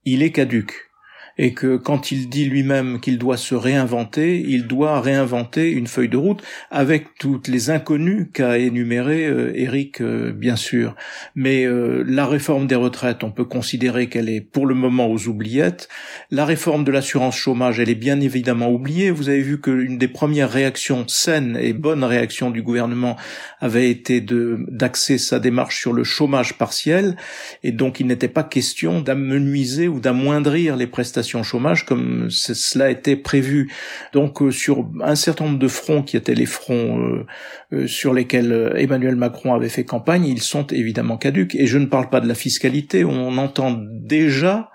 il 0.04 0.23
est 0.23 0.32
caduque 0.32 0.92
et 1.39 1.55
que 1.55 1.77
quand 1.77 2.12
il 2.12 2.29
dit 2.29 2.45
lui-même 2.45 3.01
qu'il 3.01 3.19
doit 3.19 3.37
se 3.37 3.55
réinventer, 3.55 4.45
il 4.47 4.67
doit 4.67 5.01
réinventer 5.01 5.71
une 5.71 5.87
feuille 5.87 6.09
de 6.09 6.17
route 6.17 6.43
avec 6.71 7.15
toutes 7.19 7.49
les 7.49 7.71
inconnues 7.71 8.29
qu'a 8.33 8.59
énuméré 8.59 9.27
euh, 9.27 9.53
Eric, 9.55 10.01
euh, 10.01 10.33
bien 10.33 10.57
sûr. 10.57 10.95
Mais 11.35 11.65
euh, 11.65 12.05
la 12.07 12.27
réforme 12.27 12.67
des 12.67 12.75
retraites, 12.75 13.25
on 13.25 13.31
peut 13.31 13.45
considérer 13.45 14.09
qu'elle 14.09 14.29
est 14.29 14.41
pour 14.41 14.67
le 14.67 14.75
moment 14.75 15.07
aux 15.07 15.29
oubliettes. 15.29 15.89
La 16.31 16.45
réforme 16.45 16.85
de 16.85 16.93
l'assurance 16.93 17.37
chômage, 17.37 17.81
elle 17.81 17.91
est 17.91 17.95
bien 17.95 18.21
évidemment 18.21 18.71
oubliée. 18.71 19.11
Vous 19.11 19.29
avez 19.29 19.43
vu 19.43 19.61
qu'une 19.61 19.99
des 19.99 20.09
premières 20.09 20.51
réactions 20.51 21.07
saines 21.09 21.59
et 21.61 21.73
bonnes 21.73 22.05
réactions 22.05 22.51
du 22.51 22.62
gouvernement 22.62 23.17
avait 23.61 23.91
été 23.91 24.21
de 24.21 24.59
d'axer 24.69 25.19
sa 25.19 25.39
démarche 25.39 25.81
sur 25.81 25.93
le 25.93 26.05
chômage 26.05 26.55
partiel, 26.55 27.17
et 27.62 27.73
donc 27.73 28.01
il 28.01 28.07
n'était 28.07 28.29
pas 28.29 28.43
question 28.43 29.01
d'amenuiser 29.01 29.89
ou 29.89 30.01
d'amoindrir 30.01 30.77
les 30.77 30.87
prestations 30.87 31.22
chômage 31.23 31.85
comme 31.87 32.29
cela 32.31 32.91
était 32.91 33.17
prévu. 33.17 33.73
Donc 34.12 34.43
euh, 34.43 34.50
sur 34.50 34.88
un 35.02 35.14
certain 35.14 35.45
nombre 35.45 35.59
de 35.59 35.69
fronts 35.69 36.02
qui 36.02 36.17
étaient 36.17 36.35
les 36.35 36.47
fronts 36.47 37.00
euh, 37.00 37.26
euh, 37.73 37.87
sur 37.87 38.12
lesquels 38.12 38.73
Emmanuel 38.76 39.17
Macron 39.17 39.55
avait 39.55 39.69
fait 39.69 39.85
campagne, 39.85 40.26
ils 40.26 40.43
sont 40.43 40.67
évidemment 40.69 41.17
caduques. 41.17 41.55
Et 41.55 41.67
je 41.67 41.79
ne 41.79 41.87
parle 41.87 42.09
pas 42.11 42.21
de 42.21 42.29
la 42.29 42.35
fiscalité, 42.35 43.05
on 43.05 43.38
entend 43.38 43.76
déjà 43.81 44.71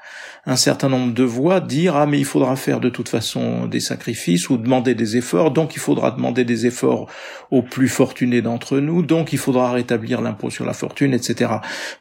un 0.48 0.56
certain 0.56 0.88
nombre 0.88 1.14
de 1.14 1.24
voix 1.24 1.60
dire 1.60 1.98
ah 1.98 2.06
mais 2.06 2.18
il 2.18 2.26
faudra 2.26 2.56
faire 2.56 2.80
de 2.80 2.90
toute 2.90 3.10
façon 3.10 3.68
des 3.68 3.82
sacrifices 3.82 4.50
ou 4.50 4.58
demander 4.58 4.96
des 4.96 5.18
efforts, 5.18 5.52
donc 5.52 5.76
il 5.76 5.80
faudra 5.80 6.12
demander 6.12 6.46
des 6.46 6.66
efforts 6.66 7.08
aux 7.52 7.62
plus 7.62 7.90
fortunés 7.90 8.42
d'entre 8.42 8.80
nous, 8.80 9.04
donc 9.04 9.34
il 9.34 9.40
faudra 9.40 9.74
rétablir 9.74 10.22
l'impôt 10.22 10.50
sur 10.50 10.66
la 10.66 10.74
fortune, 10.74 11.14
etc. 11.14 11.52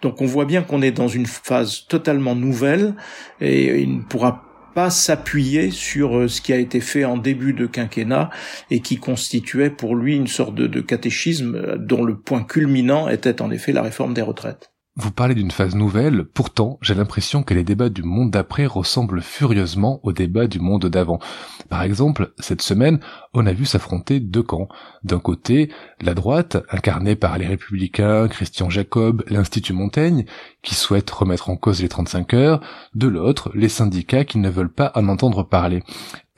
Donc 0.00 0.22
on 0.22 0.26
voit 0.26 0.44
bien 0.44 0.62
qu'on 0.62 0.80
est 0.80 0.92
dans 0.92 1.08
une 1.08 1.26
phase 1.26 1.86
totalement 1.88 2.36
nouvelle 2.36 2.94
et 3.40 3.82
il 3.82 3.96
ne 3.96 4.02
pourra 4.02 4.44
pas 4.76 4.90
s'appuyer 4.90 5.70
sur 5.70 6.18
euh, 6.18 6.28
ce 6.28 6.42
qui 6.42 6.52
a 6.52 6.58
été 6.58 6.80
fait 6.80 7.06
en 7.06 7.16
début 7.16 7.54
de 7.54 7.66
quinquennat 7.66 8.28
et 8.70 8.80
qui 8.80 8.98
constituait 8.98 9.70
pour 9.70 9.96
lui 9.96 10.14
une 10.14 10.26
sorte 10.26 10.54
de, 10.54 10.66
de 10.66 10.80
catéchisme 10.82 11.54
euh, 11.54 11.76
dont 11.78 12.04
le 12.04 12.14
point 12.14 12.44
culminant 12.44 13.08
était 13.08 13.40
en 13.40 13.50
effet 13.50 13.72
la 13.72 13.80
réforme 13.80 14.12
des 14.12 14.20
retraites. 14.20 14.75
Vous 14.98 15.10
parlez 15.10 15.34
d'une 15.34 15.50
phase 15.50 15.74
nouvelle, 15.74 16.24
pourtant 16.24 16.78
j'ai 16.80 16.94
l'impression 16.94 17.42
que 17.42 17.52
les 17.52 17.64
débats 17.64 17.90
du 17.90 18.02
monde 18.02 18.30
d'après 18.30 18.64
ressemblent 18.64 19.20
furieusement 19.20 20.00
aux 20.04 20.14
débats 20.14 20.46
du 20.46 20.58
monde 20.58 20.86
d'avant. 20.86 21.18
Par 21.68 21.82
exemple, 21.82 22.32
cette 22.38 22.62
semaine, 22.62 23.00
on 23.34 23.44
a 23.44 23.52
vu 23.52 23.66
s'affronter 23.66 24.20
deux 24.20 24.42
camps. 24.42 24.68
D'un 25.04 25.18
côté, 25.18 25.70
la 26.00 26.14
droite, 26.14 26.56
incarnée 26.70 27.14
par 27.14 27.36
les 27.36 27.46
républicains, 27.46 28.26
Christian 28.28 28.70
Jacob, 28.70 29.22
l'Institut 29.28 29.74
Montaigne, 29.74 30.24
qui 30.62 30.74
souhaite 30.74 31.10
remettre 31.10 31.50
en 31.50 31.56
cause 31.56 31.82
les 31.82 31.90
35 31.90 32.32
heures, 32.32 32.60
de 32.94 33.06
l'autre, 33.06 33.50
les 33.54 33.68
syndicats 33.68 34.24
qui 34.24 34.38
ne 34.38 34.48
veulent 34.48 34.72
pas 34.72 34.92
en 34.94 35.08
entendre 35.08 35.42
parler. 35.42 35.82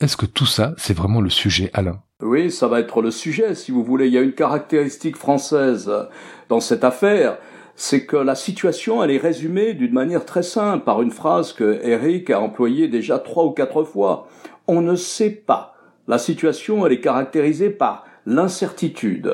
Est-ce 0.00 0.16
que 0.16 0.26
tout 0.26 0.46
ça, 0.46 0.74
c'est 0.78 0.96
vraiment 0.96 1.20
le 1.20 1.30
sujet, 1.30 1.70
Alain? 1.74 2.02
Oui, 2.20 2.50
ça 2.50 2.66
va 2.66 2.80
être 2.80 3.02
le 3.02 3.12
sujet, 3.12 3.54
si 3.54 3.70
vous 3.70 3.84
voulez. 3.84 4.08
Il 4.08 4.12
y 4.12 4.18
a 4.18 4.22
une 4.22 4.32
caractéristique 4.32 5.16
française 5.16 5.88
dans 6.48 6.58
cette 6.58 6.82
affaire, 6.82 7.38
c'est 7.80 8.06
que 8.06 8.16
la 8.16 8.34
situation, 8.34 9.04
elle 9.04 9.12
est 9.12 9.18
résumée 9.18 9.72
d'une 9.72 9.92
manière 9.92 10.24
très 10.24 10.42
simple 10.42 10.84
par 10.84 11.00
une 11.00 11.12
phrase 11.12 11.52
que 11.52 11.78
Eric 11.84 12.28
a 12.28 12.40
employée 12.40 12.88
déjà 12.88 13.20
trois 13.20 13.44
ou 13.44 13.52
quatre 13.52 13.84
fois. 13.84 14.26
On 14.66 14.80
ne 14.80 14.96
sait 14.96 15.30
pas. 15.30 15.76
La 16.08 16.18
situation, 16.18 16.84
elle 16.84 16.94
est 16.94 17.00
caractérisée 17.00 17.70
par 17.70 18.04
l'incertitude. 18.26 19.32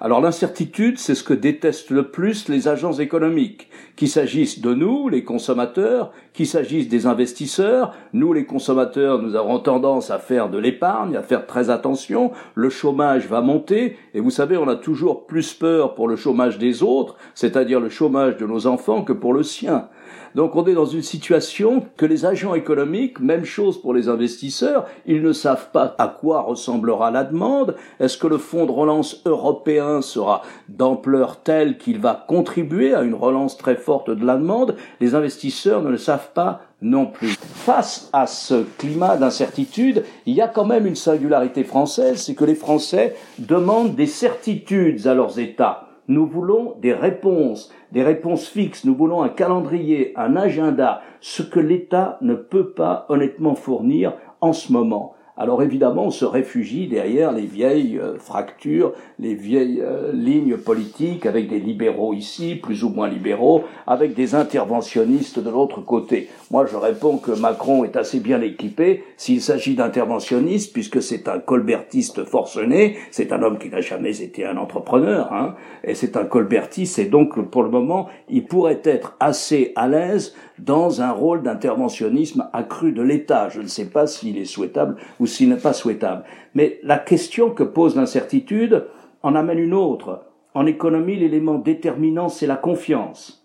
Alors 0.00 0.20
l'incertitude, 0.20 0.98
c'est 0.98 1.14
ce 1.14 1.24
que 1.24 1.34
détestent 1.34 1.90
le 1.90 2.08
plus 2.08 2.48
les 2.48 2.68
agents 2.68 2.92
économiques, 2.92 3.68
qu'il 3.96 4.08
s'agisse 4.08 4.60
de 4.60 4.74
nous, 4.74 5.08
les 5.08 5.24
consommateurs, 5.24 6.12
qu'il 6.34 6.46
s'agisse 6.46 6.88
des 6.88 7.06
investisseurs. 7.06 7.94
Nous, 8.12 8.32
les 8.32 8.44
consommateurs, 8.44 9.22
nous 9.22 9.36
avons 9.36 9.58
tendance 9.58 10.10
à 10.10 10.18
faire 10.18 10.50
de 10.50 10.58
l'épargne, 10.58 11.16
à 11.16 11.22
faire 11.22 11.46
très 11.46 11.70
attention. 11.70 12.30
Le 12.54 12.68
chômage 12.68 13.26
va 13.26 13.40
monter, 13.40 13.96
et 14.12 14.20
vous 14.20 14.30
savez, 14.30 14.56
on 14.56 14.68
a 14.68 14.76
toujours 14.76 15.26
plus 15.26 15.54
peur 15.54 15.94
pour 15.94 16.08
le 16.08 16.16
chômage 16.16 16.58
des 16.58 16.82
autres, 16.82 17.16
c'est-à-dire 17.34 17.80
le 17.80 17.88
chômage 17.88 18.36
de 18.36 18.46
nos 18.46 18.66
enfants, 18.66 19.02
que 19.02 19.14
pour 19.14 19.32
le 19.32 19.42
sien. 19.42 19.88
Donc 20.36 20.54
on 20.54 20.66
est 20.66 20.74
dans 20.74 20.84
une 20.84 21.00
situation 21.00 21.86
que 21.96 22.04
les 22.04 22.26
agents 22.26 22.54
économiques, 22.54 23.20
même 23.20 23.46
chose 23.46 23.80
pour 23.80 23.94
les 23.94 24.10
investisseurs, 24.10 24.84
ils 25.06 25.22
ne 25.22 25.32
savent 25.32 25.70
pas 25.70 25.94
à 25.96 26.08
quoi 26.08 26.42
ressemblera 26.42 27.10
la 27.10 27.24
demande. 27.24 27.74
Est-ce 28.00 28.18
que 28.18 28.26
le 28.26 28.36
fonds 28.36 28.66
de 28.66 28.70
relance 28.70 29.22
européen 29.24 30.02
sera 30.02 30.42
d'ampleur 30.68 31.40
telle 31.40 31.78
qu'il 31.78 32.00
va 32.00 32.26
contribuer 32.28 32.92
à 32.92 33.00
une 33.00 33.14
relance 33.14 33.56
très 33.56 33.76
forte 33.76 34.10
de 34.10 34.26
la 34.26 34.36
demande? 34.36 34.76
Les 35.00 35.14
investisseurs 35.14 35.80
ne 35.80 35.88
le 35.88 35.96
savent 35.96 36.32
pas 36.34 36.60
non 36.82 37.06
plus. 37.06 37.38
Face 37.54 38.10
à 38.12 38.26
ce 38.26 38.64
climat 38.76 39.16
d'incertitude, 39.16 40.04
il 40.26 40.34
y 40.34 40.42
a 40.42 40.48
quand 40.48 40.66
même 40.66 40.86
une 40.86 40.96
singularité 40.96 41.64
française, 41.64 42.18
c'est 42.18 42.34
que 42.34 42.44
les 42.44 42.54
Français 42.54 43.16
demandent 43.38 43.94
des 43.94 44.06
certitudes 44.06 45.06
à 45.06 45.14
leurs 45.14 45.38
États. 45.38 45.88
Nous 46.08 46.26
voulons 46.26 46.74
des 46.80 46.92
réponses, 46.92 47.72
des 47.92 48.02
réponses 48.02 48.48
fixes. 48.48 48.84
Nous 48.84 48.94
voulons 48.94 49.22
un 49.22 49.28
calendrier, 49.28 50.12
un 50.16 50.36
agenda, 50.36 51.02
ce 51.20 51.42
que 51.42 51.60
l'État 51.60 52.18
ne 52.20 52.34
peut 52.34 52.70
pas 52.70 53.06
honnêtement 53.08 53.54
fournir 53.54 54.14
en 54.40 54.52
ce 54.52 54.72
moment. 54.72 55.15
Alors 55.38 55.62
évidemment, 55.62 56.06
on 56.06 56.10
se 56.10 56.24
réfugie 56.24 56.86
derrière 56.86 57.30
les 57.30 57.44
vieilles 57.44 57.98
euh, 57.98 58.18
fractures, 58.18 58.92
les 59.18 59.34
vieilles 59.34 59.82
euh, 59.82 60.10
lignes 60.14 60.56
politiques, 60.56 61.26
avec 61.26 61.48
des 61.48 61.60
libéraux 61.60 62.14
ici, 62.14 62.54
plus 62.54 62.84
ou 62.84 62.88
moins 62.88 63.06
libéraux, 63.06 63.64
avec 63.86 64.14
des 64.14 64.34
interventionnistes 64.34 65.38
de 65.38 65.50
l'autre 65.50 65.82
côté. 65.82 66.30
Moi, 66.50 66.64
je 66.64 66.76
réponds 66.76 67.18
que 67.18 67.32
Macron 67.32 67.84
est 67.84 67.96
assez 67.96 68.18
bien 68.18 68.40
équipé 68.40 69.04
s'il 69.18 69.42
s'agit 69.42 69.74
d'interventionnistes, 69.74 70.72
puisque 70.72 71.02
c'est 71.02 71.28
un 71.28 71.38
colbertiste 71.38 72.24
forcené, 72.24 72.96
c'est 73.10 73.30
un 73.30 73.42
homme 73.42 73.58
qui 73.58 73.68
n'a 73.68 73.82
jamais 73.82 74.22
été 74.22 74.46
un 74.46 74.56
entrepreneur, 74.56 75.30
hein, 75.34 75.54
et 75.84 75.94
c'est 75.94 76.16
un 76.16 76.24
colbertiste, 76.24 76.98
et 76.98 77.04
donc 77.04 77.38
pour 77.50 77.62
le 77.62 77.68
moment, 77.68 78.08
il 78.30 78.46
pourrait 78.46 78.80
être 78.84 79.16
assez 79.20 79.72
à 79.76 79.86
l'aise 79.86 80.34
dans 80.58 81.02
un 81.02 81.10
rôle 81.10 81.42
d'interventionnisme 81.42 82.48
accru 82.52 82.92
de 82.92 83.02
l'État. 83.02 83.48
Je 83.50 83.60
ne 83.60 83.66
sais 83.66 83.84
pas 83.90 84.06
s'il 84.06 84.38
est 84.38 84.46
souhaitable 84.46 84.96
ou 85.26 85.28
s'il 85.28 85.48
n'est 85.48 85.56
pas 85.56 85.72
souhaitable. 85.72 86.22
Mais 86.54 86.78
la 86.84 86.98
question 86.98 87.50
que 87.50 87.64
pose 87.64 87.96
l'incertitude 87.96 88.86
en 89.24 89.34
amène 89.34 89.58
une 89.58 89.74
autre. 89.74 90.22
En 90.54 90.66
économie, 90.66 91.16
l'élément 91.16 91.58
déterminant, 91.58 92.28
c'est 92.28 92.46
la 92.46 92.54
confiance. 92.54 93.44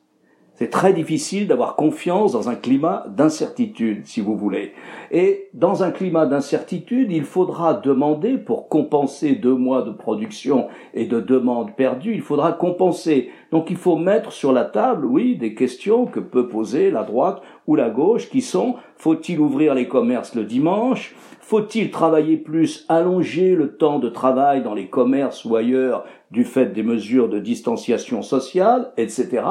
C'est 0.54 0.70
très 0.70 0.94
difficile 0.94 1.48
d'avoir 1.48 1.76
confiance 1.76 2.34
dans 2.34 2.48
un 2.48 2.54
climat 2.54 3.06
d'incertitude, 3.10 4.06
si 4.06 4.22
vous 4.22 4.38
voulez. 4.38 4.74
Et 5.10 5.50
dans 5.56 5.82
un 5.82 5.90
climat 5.90 6.28
d'incertitude, 6.28 7.12
il 7.12 7.24
faudra 7.24 7.74
demander, 7.74 8.38
pour 8.38 8.70
compenser 8.70 9.34
deux 9.34 9.56
mois 9.56 9.82
de 9.82 9.90
production 9.90 10.68
et 10.94 11.06
de 11.06 11.20
demande 11.20 11.76
perdue, 11.76 12.14
il 12.14 12.22
faudra 12.22 12.52
compenser. 12.52 13.32
Donc 13.52 13.72
il 13.72 13.76
faut 13.76 13.96
mettre 13.96 14.32
sur 14.32 14.54
la 14.54 14.66
table, 14.66 15.08
oui, 15.08 15.36
des 15.36 15.56
questions 15.56 16.06
que 16.06 16.20
peut 16.20 16.48
poser 16.48 16.92
la 16.92 17.02
droite 17.02 17.42
ou 17.72 17.76
la 17.76 17.90
gauche, 17.90 18.30
qui 18.30 18.42
sont, 18.42 18.76
faut-il 18.98 19.40
ouvrir 19.40 19.74
les 19.74 19.88
commerces 19.88 20.36
le 20.36 20.44
dimanche? 20.44 21.16
Faut-il 21.40 21.90
travailler 21.90 22.36
plus, 22.36 22.86
allonger 22.90 23.56
le 23.56 23.78
temps 23.78 24.00
de 24.00 24.10
travail 24.10 24.62
dans 24.62 24.74
les 24.74 24.88
commerces 24.88 25.46
ou 25.46 25.56
ailleurs 25.56 26.04
du 26.32 26.44
fait 26.44 26.68
des 26.68 26.84
mesures 26.84 27.30
de 27.30 27.40
distanciation 27.40 28.22
sociale, 28.22 28.92
etc. 28.98 29.44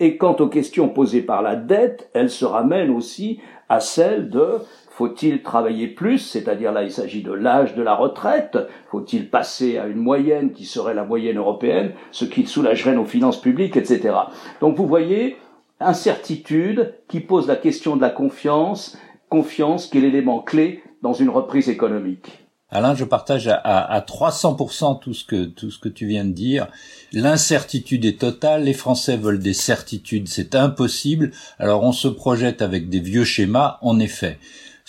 Et 0.00 0.16
quant 0.16 0.34
aux 0.40 0.48
questions 0.48 0.88
posées 0.88 1.22
par 1.22 1.42
la 1.42 1.54
dette, 1.54 2.10
elles 2.14 2.30
se 2.30 2.44
ramènent 2.44 2.90
aussi 2.90 3.38
à 3.68 3.78
celle 3.78 4.28
de 4.28 4.58
faut-il 4.90 5.42
travailler 5.42 5.86
plus, 5.86 6.18
c'est-à-dire 6.18 6.72
là 6.72 6.82
il 6.82 6.90
s'agit 6.90 7.22
de 7.22 7.32
l'âge 7.32 7.76
de 7.76 7.82
la 7.82 7.94
retraite, 7.94 8.58
faut-il 8.90 9.30
passer 9.30 9.78
à 9.78 9.86
une 9.86 9.98
moyenne 9.98 10.50
qui 10.50 10.64
serait 10.64 10.94
la 10.94 11.04
moyenne 11.04 11.38
européenne, 11.38 11.92
ce 12.10 12.24
qui 12.24 12.44
soulagerait 12.46 12.96
nos 12.96 13.04
finances 13.04 13.40
publiques, 13.40 13.76
etc. 13.76 14.16
Donc 14.60 14.76
vous 14.76 14.88
voyez, 14.88 15.36
incertitude 15.80 16.94
qui 17.08 17.20
pose 17.20 17.46
la 17.46 17.56
question 17.56 17.96
de 17.96 18.00
la 18.00 18.10
confiance, 18.10 18.96
confiance 19.28 19.86
qui 19.86 19.98
est 19.98 20.00
l'élément 20.00 20.40
clé 20.40 20.82
dans 21.02 21.12
une 21.12 21.30
reprise 21.30 21.68
économique. 21.68 22.44
Alain, 22.70 22.94
je 22.94 23.04
partage 23.04 23.48
à, 23.48 23.54
à, 23.54 24.00
300% 24.00 25.00
tout 25.00 25.14
ce 25.14 25.24
que 25.24 25.46
tout 25.46 25.70
ce 25.70 25.78
que 25.78 25.88
tu 25.88 26.06
viens 26.06 26.26
de 26.26 26.32
dire. 26.32 26.66
L'incertitude 27.14 28.04
est 28.04 28.20
totale. 28.20 28.64
Les 28.64 28.74
Français 28.74 29.16
veulent 29.16 29.38
des 29.38 29.54
certitudes, 29.54 30.28
c'est 30.28 30.54
impossible. 30.54 31.30
Alors 31.58 31.82
on 31.82 31.92
se 31.92 32.08
projette 32.08 32.60
avec 32.60 32.90
des 32.90 33.00
vieux 33.00 33.24
schémas, 33.24 33.78
en 33.80 33.98
effet. 33.98 34.38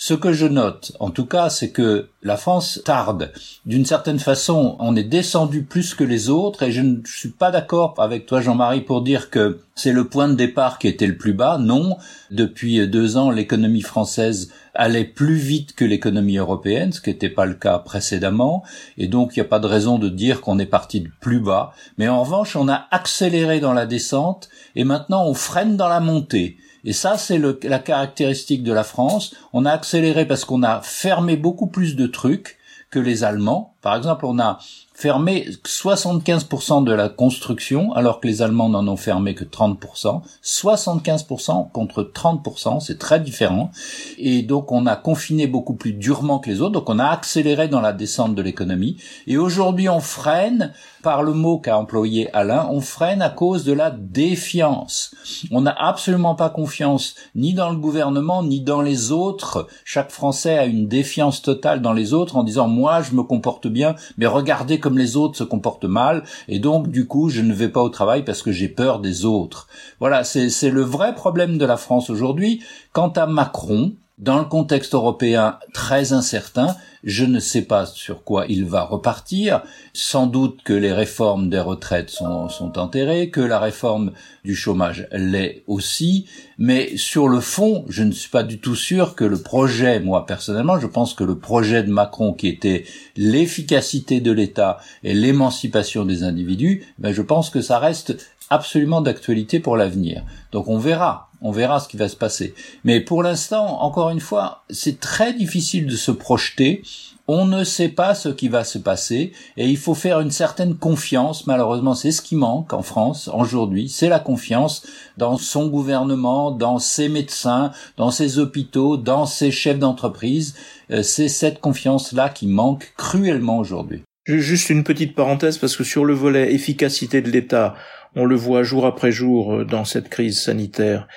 Ce 0.02 0.14
que 0.14 0.32
je 0.32 0.46
note, 0.46 0.92
en 0.98 1.10
tout 1.10 1.26
cas, 1.26 1.50
c'est 1.50 1.72
que 1.72 2.08
la 2.22 2.38
France 2.38 2.80
tarde. 2.86 3.34
D'une 3.66 3.84
certaine 3.84 4.18
façon, 4.18 4.76
on 4.78 4.96
est 4.96 5.04
descendu 5.04 5.62
plus 5.62 5.92
que 5.92 6.04
les 6.04 6.30
autres 6.30 6.62
et 6.62 6.72
je 6.72 6.80
ne 6.80 7.02
suis 7.04 7.28
pas 7.28 7.50
d'accord 7.50 7.92
avec 7.98 8.24
toi, 8.24 8.40
Jean-Marie, 8.40 8.80
pour 8.80 9.02
dire 9.02 9.28
que 9.28 9.60
c'est 9.74 9.92
le 9.92 10.08
point 10.08 10.28
de 10.28 10.34
départ 10.36 10.78
qui 10.78 10.88
était 10.88 11.06
le 11.06 11.18
plus 11.18 11.34
bas. 11.34 11.58
Non. 11.58 11.98
Depuis 12.30 12.88
deux 12.88 13.18
ans, 13.18 13.30
l'économie 13.30 13.82
française 13.82 14.50
allait 14.72 15.04
plus 15.04 15.34
vite 15.34 15.74
que 15.74 15.84
l'économie 15.84 16.38
européenne, 16.38 16.92
ce 16.92 17.02
qui 17.02 17.10
n'était 17.10 17.28
pas 17.28 17.44
le 17.44 17.52
cas 17.52 17.78
précédemment. 17.78 18.64
Et 18.96 19.06
donc, 19.06 19.36
il 19.36 19.40
n'y 19.40 19.46
a 19.46 19.50
pas 19.50 19.58
de 19.58 19.66
raison 19.66 19.98
de 19.98 20.08
dire 20.08 20.40
qu'on 20.40 20.58
est 20.58 20.64
parti 20.64 21.02
de 21.02 21.10
plus 21.20 21.40
bas. 21.40 21.74
Mais 21.98 22.08
en 22.08 22.22
revanche, 22.22 22.56
on 22.56 22.68
a 22.68 22.86
accéléré 22.90 23.60
dans 23.60 23.74
la 23.74 23.84
descente 23.84 24.48
et 24.76 24.84
maintenant 24.84 25.26
on 25.26 25.34
freine 25.34 25.76
dans 25.76 25.88
la 25.88 26.00
montée. 26.00 26.56
Et 26.84 26.92
ça, 26.92 27.18
c'est 27.18 27.40
la 27.62 27.78
caractéristique 27.78 28.62
de 28.62 28.72
la 28.72 28.84
France. 28.84 29.34
On 29.52 29.64
a 29.66 29.72
accéléré 29.72 30.26
parce 30.26 30.44
qu'on 30.44 30.62
a 30.62 30.80
fermé 30.80 31.36
beaucoup 31.36 31.66
plus 31.66 31.96
de 31.96 32.06
trucs 32.06 32.58
que 32.90 32.98
les 32.98 33.24
Allemands. 33.24 33.74
Par 33.82 33.96
exemple, 33.96 34.24
on 34.26 34.38
a 34.38 34.58
fermé 35.00 35.46
75% 35.64 36.84
de 36.84 36.92
la 36.92 37.08
construction, 37.08 37.94
alors 37.94 38.20
que 38.20 38.26
les 38.26 38.42
Allemands 38.42 38.68
n'en 38.68 38.86
ont 38.86 38.98
fermé 38.98 39.34
que 39.34 39.44
30%. 39.44 40.20
75% 40.44 41.70
contre 41.72 42.02
30%, 42.02 42.80
c'est 42.80 42.98
très 42.98 43.18
différent. 43.18 43.70
Et 44.18 44.42
donc 44.42 44.72
on 44.72 44.84
a 44.84 44.96
confiné 44.96 45.46
beaucoup 45.46 45.72
plus 45.72 45.94
durement 45.94 46.38
que 46.38 46.50
les 46.50 46.60
autres, 46.60 46.72
donc 46.72 46.90
on 46.90 46.98
a 46.98 47.06
accéléré 47.06 47.68
dans 47.68 47.80
la 47.80 47.94
descente 47.94 48.34
de 48.34 48.42
l'économie. 48.42 48.98
Et 49.26 49.38
aujourd'hui 49.38 49.88
on 49.88 50.00
freine, 50.00 50.74
par 51.02 51.22
le 51.22 51.32
mot 51.32 51.58
qu'a 51.58 51.78
employé 51.78 52.30
Alain, 52.34 52.68
on 52.70 52.82
freine 52.82 53.22
à 53.22 53.30
cause 53.30 53.64
de 53.64 53.72
la 53.72 53.90
défiance. 53.90 55.14
On 55.50 55.62
n'a 55.62 55.74
absolument 55.78 56.34
pas 56.34 56.50
confiance 56.50 57.14
ni 57.34 57.54
dans 57.54 57.70
le 57.70 57.76
gouvernement, 57.76 58.42
ni 58.42 58.60
dans 58.60 58.82
les 58.82 59.12
autres. 59.12 59.66
Chaque 59.86 60.10
Français 60.10 60.58
a 60.58 60.66
une 60.66 60.88
défiance 60.88 61.40
totale 61.40 61.80
dans 61.80 61.94
les 61.94 62.12
autres 62.12 62.36
en 62.36 62.42
disant 62.42 62.68
moi 62.68 63.00
je 63.00 63.14
me 63.14 63.22
comporte 63.22 63.66
bien, 63.66 63.94
mais 64.18 64.26
regardez 64.26 64.78
comme 64.90 64.98
les 64.98 65.16
autres 65.16 65.36
se 65.36 65.44
comportent 65.44 65.84
mal, 65.84 66.24
et 66.48 66.58
donc 66.58 66.88
du 66.88 67.06
coup 67.06 67.28
je 67.28 67.42
ne 67.42 67.54
vais 67.54 67.68
pas 67.68 67.80
au 67.80 67.90
travail 67.90 68.24
parce 68.24 68.42
que 68.42 68.50
j'ai 68.50 68.66
peur 68.66 68.98
des 68.98 69.24
autres. 69.24 69.68
Voilà, 70.00 70.24
c'est 70.24 70.50
le 70.68 70.82
vrai 70.82 71.14
problème 71.14 71.58
de 71.58 71.64
la 71.64 71.76
France 71.76 72.10
aujourd'hui. 72.10 72.60
Quant 72.92 73.10
à 73.10 73.26
Macron, 73.26 73.92
dans 74.20 74.38
le 74.38 74.44
contexte 74.44 74.94
européen 74.94 75.58
très 75.72 76.12
incertain, 76.12 76.76
je 77.02 77.24
ne 77.24 77.40
sais 77.40 77.62
pas 77.62 77.86
sur 77.86 78.22
quoi 78.22 78.44
il 78.50 78.66
va 78.66 78.82
repartir. 78.82 79.62
Sans 79.94 80.26
doute 80.26 80.62
que 80.62 80.74
les 80.74 80.92
réformes 80.92 81.48
des 81.48 81.60
retraites 81.60 82.10
sont, 82.10 82.50
enterrées, 82.76 83.30
que 83.30 83.40
la 83.40 83.58
réforme 83.58 84.12
du 84.44 84.54
chômage 84.54 85.08
l'est 85.10 85.64
aussi. 85.66 86.26
Mais 86.58 86.96
sur 86.98 87.28
le 87.28 87.40
fond, 87.40 87.86
je 87.88 88.02
ne 88.02 88.12
suis 88.12 88.28
pas 88.28 88.42
du 88.42 88.60
tout 88.60 88.76
sûr 88.76 89.14
que 89.14 89.24
le 89.24 89.38
projet, 89.38 90.00
moi 90.00 90.26
personnellement, 90.26 90.78
je 90.78 90.86
pense 90.86 91.14
que 91.14 91.24
le 91.24 91.38
projet 91.38 91.82
de 91.82 91.90
Macron 91.90 92.34
qui 92.34 92.48
était 92.48 92.84
l'efficacité 93.16 94.20
de 94.20 94.32
l'État 94.32 94.78
et 95.02 95.14
l'émancipation 95.14 96.04
des 96.04 96.22
individus, 96.24 96.84
ben 96.98 97.14
je 97.14 97.22
pense 97.22 97.48
que 97.48 97.62
ça 97.62 97.78
reste 97.78 98.16
absolument 98.50 99.00
d'actualité 99.00 99.60
pour 99.60 99.78
l'avenir. 99.78 100.24
Donc 100.52 100.68
on 100.68 100.76
verra 100.76 101.29
on 101.42 101.52
verra 101.52 101.80
ce 101.80 101.88
qui 101.88 101.96
va 101.96 102.08
se 102.08 102.16
passer. 102.16 102.54
Mais 102.84 103.00
pour 103.00 103.22
l'instant, 103.22 103.82
encore 103.82 104.10
une 104.10 104.20
fois, 104.20 104.64
c'est 104.70 105.00
très 105.00 105.32
difficile 105.32 105.86
de 105.86 105.96
se 105.96 106.10
projeter. 106.10 106.82
On 107.28 107.44
ne 107.44 107.62
sait 107.62 107.88
pas 107.88 108.14
ce 108.14 108.28
qui 108.28 108.48
va 108.48 108.64
se 108.64 108.78
passer 108.78 109.32
et 109.56 109.68
il 109.68 109.76
faut 109.76 109.94
faire 109.94 110.20
une 110.20 110.32
certaine 110.32 110.76
confiance. 110.76 111.46
Malheureusement, 111.46 111.94
c'est 111.94 112.10
ce 112.10 112.22
qui 112.22 112.34
manque 112.34 112.72
en 112.72 112.82
France 112.82 113.30
aujourd'hui. 113.32 113.88
C'est 113.88 114.08
la 114.08 114.18
confiance 114.18 114.84
dans 115.16 115.36
son 115.36 115.68
gouvernement, 115.68 116.50
dans 116.50 116.78
ses 116.78 117.08
médecins, 117.08 117.70
dans 117.96 118.10
ses 118.10 118.38
hôpitaux, 118.38 118.96
dans 118.96 119.26
ses 119.26 119.52
chefs 119.52 119.78
d'entreprise. 119.78 120.54
Euh, 120.90 121.02
c'est 121.02 121.28
cette 121.28 121.60
confiance-là 121.60 122.30
qui 122.30 122.48
manque 122.48 122.92
cruellement 122.96 123.58
aujourd'hui. 123.58 124.02
Juste 124.26 124.68
une 124.70 124.84
petite 124.84 125.14
parenthèse 125.14 125.56
parce 125.56 125.76
que 125.76 125.84
sur 125.84 126.04
le 126.04 126.14
volet 126.14 126.52
efficacité 126.52 127.22
de 127.22 127.30
l'État, 127.30 127.74
on 128.14 128.24
le 128.24 128.36
voit 128.36 128.62
jour 128.62 128.86
après 128.86 129.12
jour 129.12 129.54
euh, 129.54 129.64
dans 129.64 129.84
cette 129.84 130.08
crise 130.08 130.42
sanitaire. 130.42 131.08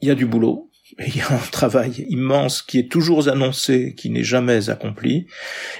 Il 0.00 0.08
y 0.08 0.10
a 0.10 0.14
du 0.14 0.26
boulot, 0.26 0.70
il 1.06 1.16
y 1.16 1.20
a 1.20 1.32
un 1.32 1.50
travail 1.50 2.06
immense 2.08 2.62
qui 2.62 2.78
est 2.78 2.90
toujours 2.90 3.28
annoncé, 3.28 3.94
qui 3.96 4.10
n'est 4.10 4.22
jamais 4.22 4.70
accompli. 4.70 5.26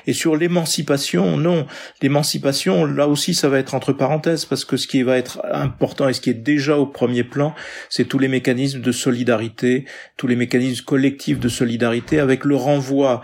Et 0.07 0.12
sur 0.12 0.37
l'émancipation, 0.37 1.37
non. 1.37 1.67
L'émancipation, 2.03 2.85
là 2.85 3.07
aussi, 3.07 3.35
ça 3.35 3.49
va 3.49 3.59
être 3.59 3.75
entre 3.75 3.93
parenthèses, 3.93 4.45
parce 4.45 4.64
que 4.64 4.76
ce 4.76 4.87
qui 4.87 5.03
va 5.03 5.17
être 5.17 5.45
important 5.53 6.09
et 6.09 6.14
ce 6.14 6.21
qui 6.21 6.31
est 6.31 6.35
déjà 6.35 6.79
au 6.79 6.87
premier 6.87 7.23
plan, 7.23 7.55
c'est 7.91 8.07
tous 8.07 8.19
les 8.19 8.29
mécanismes 8.29 8.81
de 8.81 8.93
solidarité, 8.93 9.85
tous 10.17 10.26
les 10.26 10.37
mécanismes 10.37 10.85
collectifs 10.85 11.38
de 11.38 11.49
solidarité, 11.49 12.19
avec 12.19 12.45
le 12.45 12.57
renvoi 12.57 13.21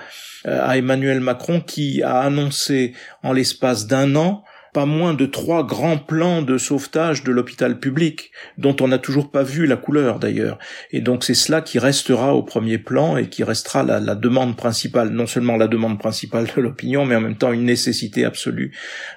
euh, 0.46 0.60
à 0.62 0.76
Emmanuel 0.76 1.20
Macron 1.20 1.60
qui 1.60 2.02
a 2.02 2.20
annoncé 2.20 2.92
en 3.22 3.32
l'espace 3.32 3.86
d'un 3.86 4.16
an 4.16 4.44
pas 4.72 4.86
moins 4.86 5.14
de 5.14 5.26
trois 5.26 5.66
grands 5.66 5.98
plans 5.98 6.42
de 6.42 6.58
sauvetage 6.58 7.24
de 7.24 7.32
l'hôpital 7.32 7.78
public, 7.78 8.30
dont 8.58 8.76
on 8.80 8.88
n'a 8.88 8.98
toujours 8.98 9.30
pas 9.30 9.42
vu 9.42 9.66
la 9.66 9.76
couleur 9.76 10.18
d'ailleurs. 10.18 10.58
Et 10.92 11.00
donc 11.00 11.24
c'est 11.24 11.34
cela 11.34 11.60
qui 11.60 11.78
restera 11.78 12.34
au 12.34 12.42
premier 12.42 12.78
plan 12.78 13.16
et 13.16 13.28
qui 13.28 13.44
restera 13.44 13.82
la, 13.82 14.14
demande 14.14 14.56
principale, 14.56 15.10
non 15.10 15.26
seulement 15.26 15.56
la 15.56 15.68
demande 15.68 15.98
principale 15.98 16.46
de 16.54 16.60
l'opinion, 16.60 17.04
mais 17.04 17.16
en 17.16 17.20
même 17.20 17.36
temps 17.36 17.52
une 17.52 17.64
nécessité 17.64 18.24
absolue 18.24 18.72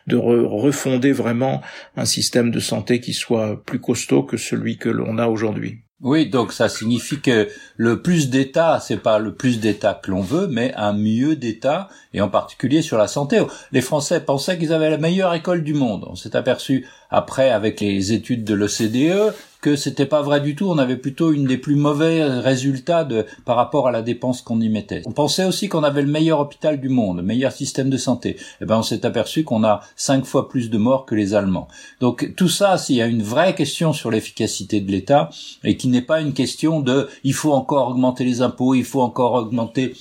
de 0.08 0.16
refonder 0.16 1.12
vraiment 1.12 1.62
un 1.96 2.06
système 2.06 2.52
de 2.52 2.60
santé 2.60 3.00
qui 3.00 3.14
soit 3.14 3.64
plus 3.64 3.80
costaud 3.80 4.24
que 4.24 4.38
celui 4.38 4.78
que 4.78 4.90
l'on 4.90 5.18
a 5.18 5.28
aujourd'hui. 5.28 5.83
Oui, 6.02 6.30
donc 6.30 6.52
ça 6.52 6.68
signifie 6.68 7.22
que 7.22 7.48
le 7.78 8.02
plus 8.02 8.30
d'État, 8.30 8.82
c'est 8.82 8.98
pas 8.98 9.20
le 9.20 9.36
plus 9.36 9.62
d'État 9.62 9.94
que 9.94 10.12
l'on 10.12 10.22
veut, 10.22 10.48
mais 10.48 10.74
un 10.76 10.92
mieux 10.92 11.38
d'État, 11.38 11.88
et 12.14 12.20
en 12.20 12.28
particulier 12.28 12.82
sur 12.82 12.98
la 12.98 13.08
santé. 13.08 13.42
Les 13.72 13.80
Français 13.80 14.20
pensaient 14.20 14.58
qu'ils 14.58 14.74
avaient 14.74 14.90
la 14.90 14.98
meilleure 14.98 15.34
école 15.34 15.64
du 15.64 15.74
monde. 15.74 16.06
On 16.10 16.16
s'est 16.16 16.36
aperçu 16.36 16.86
après 17.14 17.50
avec 17.50 17.80
les 17.80 18.12
études 18.12 18.44
de 18.44 18.54
l'OCDE 18.54 19.34
que 19.64 19.76
c'était 19.78 20.06
pas 20.06 20.22
vrai 20.22 20.42
du 20.42 20.56
tout. 20.56 20.70
On 20.70 20.78
avait 20.78 20.98
plutôt 20.98 21.32
une 21.32 21.46
des 21.46 21.58
plus 21.58 21.78
mauvais 21.78 22.22
résultats 22.26 23.08
par 23.46 23.56
rapport 23.56 23.88
à 23.88 23.92
la 23.92 24.02
dépense 24.02 24.42
qu'on 24.42 24.60
y 24.60 24.68
mettait. 24.68 25.02
On 25.06 25.14
pensait 25.14 25.46
aussi 25.46 25.70
qu'on 25.70 25.84
avait 25.84 26.02
le 26.02 26.12
meilleur 26.12 26.42
hôpital 26.42 26.82
du 26.82 26.90
monde, 26.90 27.18
le 27.18 27.24
meilleur 27.24 27.54
système 27.54 27.90
de 27.90 27.96
santé. 27.96 28.36
Eh 28.62 28.66
ben, 28.66 28.80
on 28.80 28.84
s'est 28.84 29.06
aperçu 29.06 29.46
qu'on 29.46 29.64
a 29.64 29.80
cinq 29.96 30.26
fois 30.26 30.50
plus 30.50 30.70
de 30.70 30.78
morts 30.78 31.06
que 31.06 31.16
les 31.16 31.34
Allemands. 31.34 31.70
Donc, 32.02 32.34
tout 32.36 32.50
ça, 32.50 32.78
s'il 32.78 32.98
y 32.98 33.02
a 33.02 33.08
une 33.08 33.24
vraie 33.24 33.56
question 33.56 33.94
sur 33.94 34.12
l'efficacité 34.12 34.82
de 34.82 34.92
l'État 34.92 35.30
et 35.64 35.78
qui 35.78 35.88
n'est 35.88 36.02
pas 36.02 36.20
une 36.20 36.34
question 36.34 36.82
de 36.82 37.08
il 37.24 37.34
faut 37.34 37.54
encore 37.54 37.88
augmenter 37.88 38.26
les 38.26 38.42
impôts, 38.42 38.76
il 38.76 38.84
faut 38.84 39.02
encore 39.02 39.34
augmenter 39.34 39.94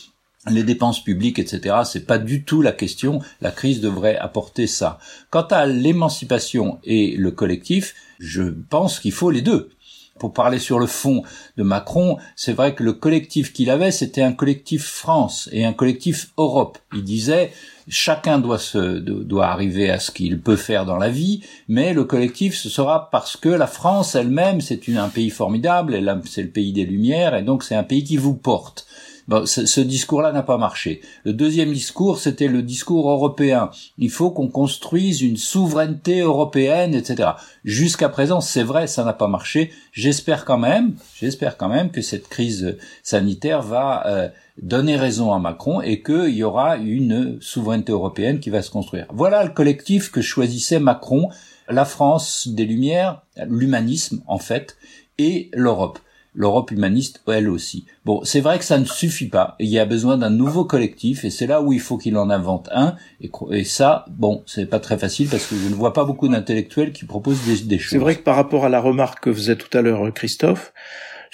les 0.51 0.65
dépenses 0.65 1.03
publiques, 1.03 1.39
etc. 1.39 1.77
C'est 1.85 2.07
pas 2.07 2.19
du 2.19 2.45
tout 2.45 2.63
la 2.63 2.73
question. 2.73 3.21
La 3.41 3.51
crise 3.51 3.81
devrait 3.81 4.17
apporter 4.17 4.67
ça. 4.67 4.99
Quant 5.31 5.47
à 5.51 5.67
l'émancipation 5.67 6.79
et 6.85 7.17
le 7.17 7.31
collectif, 7.31 7.95
je 8.19 8.43
pense 8.43 8.99
qu'il 8.99 9.13
faut 9.13 9.31
les 9.31 9.43
deux. 9.43 9.71
Pour 10.19 10.35
parler 10.35 10.59
sur 10.59 10.79
le 10.79 10.87
fond 10.87 11.23
de 11.57 11.63
Macron, 11.63 12.19
c'est 12.37 12.53
vrai 12.53 12.75
que 12.75 12.83
le 12.83 12.93
collectif 12.93 13.53
qu'il 13.53 13.71
avait, 13.71 13.91
c'était 13.91 14.23
un 14.23 14.33
collectif 14.33 14.85
France 14.85 15.49
et 15.53 15.65
un 15.65 15.73
collectif 15.73 16.31
Europe. 16.37 16.79
Il 16.95 17.03
disait 17.03 17.51
chacun 17.89 18.39
doit 18.39 18.59
se 18.59 18.99
doit 18.99 19.47
arriver 19.49 19.91
à 19.91 19.99
ce 19.99 20.11
qu'il 20.11 20.41
peut 20.41 20.57
faire 20.57 20.85
dans 20.85 20.99
la 20.99 21.09
vie, 21.09 21.43
mais 21.67 21.93
le 21.93 22.05
collectif 22.05 22.55
ce 22.55 22.69
sera 22.69 23.11
parce 23.11 23.37
que 23.37 23.49
la 23.49 23.67
France 23.67 24.15
elle-même 24.15 24.61
c'est 24.61 24.89
un 24.91 25.09
pays 25.09 25.31
formidable, 25.31 26.01
c'est 26.27 26.43
le 26.43 26.51
pays 26.51 26.73
des 26.73 26.85
Lumières 26.85 27.35
et 27.35 27.43
donc 27.43 27.65
c'est 27.65 27.75
un 27.75 27.83
pays 27.83 28.05
qui 28.05 28.17
vous 28.17 28.35
porte. 28.35 28.87
Bon, 29.29 29.47
ce, 29.47 29.81
discours-là 29.81 30.33
n'a 30.33 30.43
pas 30.43 30.59
marché. 30.59 31.01
Le 31.25 31.33
deuxième 31.33 31.73
discours, 31.73 32.19
c'était 32.19 32.49
le 32.49 32.63
discours 32.63 33.09
européen. 33.11 33.71
Il 33.99 34.11
faut 34.11 34.31
qu'on 34.31 34.49
construise 34.49 35.23
une 35.23 35.37
souveraineté 35.37 36.21
européenne, 36.21 36.95
etc. 36.95 37.31
Jusqu'à 37.65 38.09
présent, 38.09 38.41
c'est 38.41 38.65
vrai, 38.65 38.87
ça 38.87 39.05
n'a 39.05 39.13
pas 39.13 39.29
marché. 39.29 39.71
J'espère 39.93 40.45
quand 40.45 40.59
même, 40.59 40.95
j'espère 41.15 41.57
quand 41.57 41.69
même 41.69 41.91
que 41.91 42.03
cette 42.03 42.29
crise 42.29 42.77
sanitaire 43.03 43.63
va 43.63 44.07
euh, 44.07 44.29
donner 44.61 44.97
raison 44.97 45.33
à 45.33 45.39
Macron 45.39 45.81
et 45.81 46.03
qu'il 46.03 46.35
y 46.35 46.43
aura 46.43 46.77
une 46.77 47.41
souveraineté 47.41 47.93
européenne 47.93 48.41
qui 48.41 48.51
va 48.51 48.63
se 48.63 48.71
construire. 48.71 49.07
Voilà 49.13 49.45
le 49.45 49.51
collectif 49.51 50.11
que 50.11 50.21
choisissait 50.21 50.81
Macron, 50.81 51.31
la 51.69 51.85
France 51.85 52.49
des 52.49 52.65
Lumières, 52.65 53.23
l'humanisme 53.49 54.23
en 54.27 54.39
fait, 54.39 54.77
et 55.19 55.49
l'Europe 55.53 56.01
l'Europe 56.35 56.71
humaniste, 56.71 57.23
elle 57.27 57.49
aussi. 57.49 57.85
Bon, 58.05 58.21
c'est 58.25 58.41
vrai 58.41 58.59
que 58.59 58.65
ça 58.65 58.79
ne 58.79 58.85
suffit 58.85 59.29
pas. 59.29 59.55
Il 59.59 59.69
y 59.69 59.79
a 59.79 59.85
besoin 59.85 60.17
d'un 60.17 60.31
nouveau 60.31 60.65
collectif, 60.65 61.25
et 61.25 61.31
c'est 61.31 61.47
là 61.47 61.61
où 61.63 61.73
il 61.73 61.81
faut 61.81 61.99
qu'il 61.99 62.17
en 62.17 62.31
invente 62.31 62.69
un. 62.73 62.97
Et, 63.21 63.65
ça, 63.65 64.07
bon, 64.11 64.43
c'est 64.47 64.67
pas 64.67 64.81
très 64.81 64.99
facile 64.99 65.29
parce 65.29 65.47
que 65.47 65.57
je 65.57 65.69
ne 65.69 65.75
vois 65.75 65.93
pas 65.93 66.05
beaucoup 66.05 66.29
d'intellectuels 66.29 66.93
qui 66.93 67.05
proposent 67.05 67.45
des, 67.45 67.61
des 67.61 67.79
choses. 67.79 67.91
C'est 67.91 67.99
vrai 67.99 68.17
que 68.17 68.23
par 68.23 68.37
rapport 68.37 68.65
à 68.65 68.69
la 68.69 68.81
remarque 68.81 69.25
que 69.25 69.33
faisait 69.33 69.57
tout 69.57 69.77
à 69.77 69.83
l'heure 69.83 70.13
Christophe, 70.15 70.73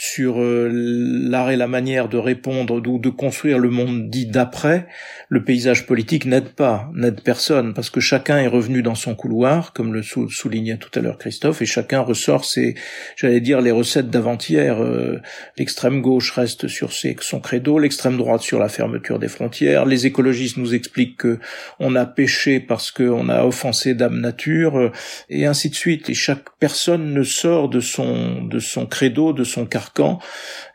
sur 0.00 0.40
euh, 0.40 0.70
l'art 0.72 1.50
et 1.50 1.56
la 1.56 1.66
manière 1.66 2.08
de 2.08 2.18
répondre 2.18 2.80
ou 2.87 2.98
de 3.00 3.08
construire 3.11 3.58
le 3.58 3.68
monde 3.68 4.08
dit 4.08 4.26
d'après, 4.26 4.87
le 5.28 5.42
paysage 5.42 5.87
politique 5.87 6.24
n'aide 6.24 6.50
pas, 6.50 6.88
n'aide 6.94 7.20
personne, 7.20 7.74
parce 7.74 7.90
que 7.90 7.98
chacun 7.98 8.38
est 8.38 8.46
revenu 8.46 8.80
dans 8.82 8.94
son 8.94 9.16
couloir, 9.16 9.72
comme 9.72 9.92
le 9.92 10.02
soulignait 10.02 10.76
tout 10.76 10.96
à 10.96 11.02
l'heure 11.02 11.18
Christophe, 11.18 11.62
et 11.62 11.66
chacun 11.66 12.00
ressort 12.00 12.44
ses, 12.44 12.76
j'allais 13.16 13.40
dire, 13.40 13.61
les 13.61 13.72
recettes 13.72 14.08
d'avant-hier. 14.08 14.80
Euh, 14.80 15.20
l'extrême 15.56 16.00
gauche 16.00 16.30
reste 16.30 16.68
sur 16.68 16.92
ses, 16.92 17.16
son 17.20 17.40
credo, 17.40 17.80
l'extrême 17.80 18.16
droite 18.16 18.42
sur 18.42 18.61
la 18.61 18.68
fermeture 18.68 19.18
des 19.18 19.26
frontières, 19.26 19.84
les 19.84 20.06
écologistes 20.06 20.58
nous 20.58 20.74
expliquent 20.74 21.16
que 21.16 21.40
on 21.80 21.96
a 21.96 22.06
péché 22.06 22.61
parce 22.61 22.92
qu'on 22.92 23.28
a 23.28 23.44
offensé 23.44 23.94
Dame 23.94 24.20
Nature, 24.20 24.78
euh, 24.78 24.92
et 25.28 25.44
ainsi 25.44 25.70
de 25.70 25.74
suite. 25.74 26.08
Et 26.08 26.14
chaque 26.14 26.44
personne 26.61 27.12
ne 27.12 27.24
sort 27.24 27.68
de 27.68 27.80
son, 27.80 28.44
de 28.44 28.61
son 28.61 28.87
credo, 28.87 29.32
de 29.32 29.42
son 29.42 29.66
caractère 29.92 30.18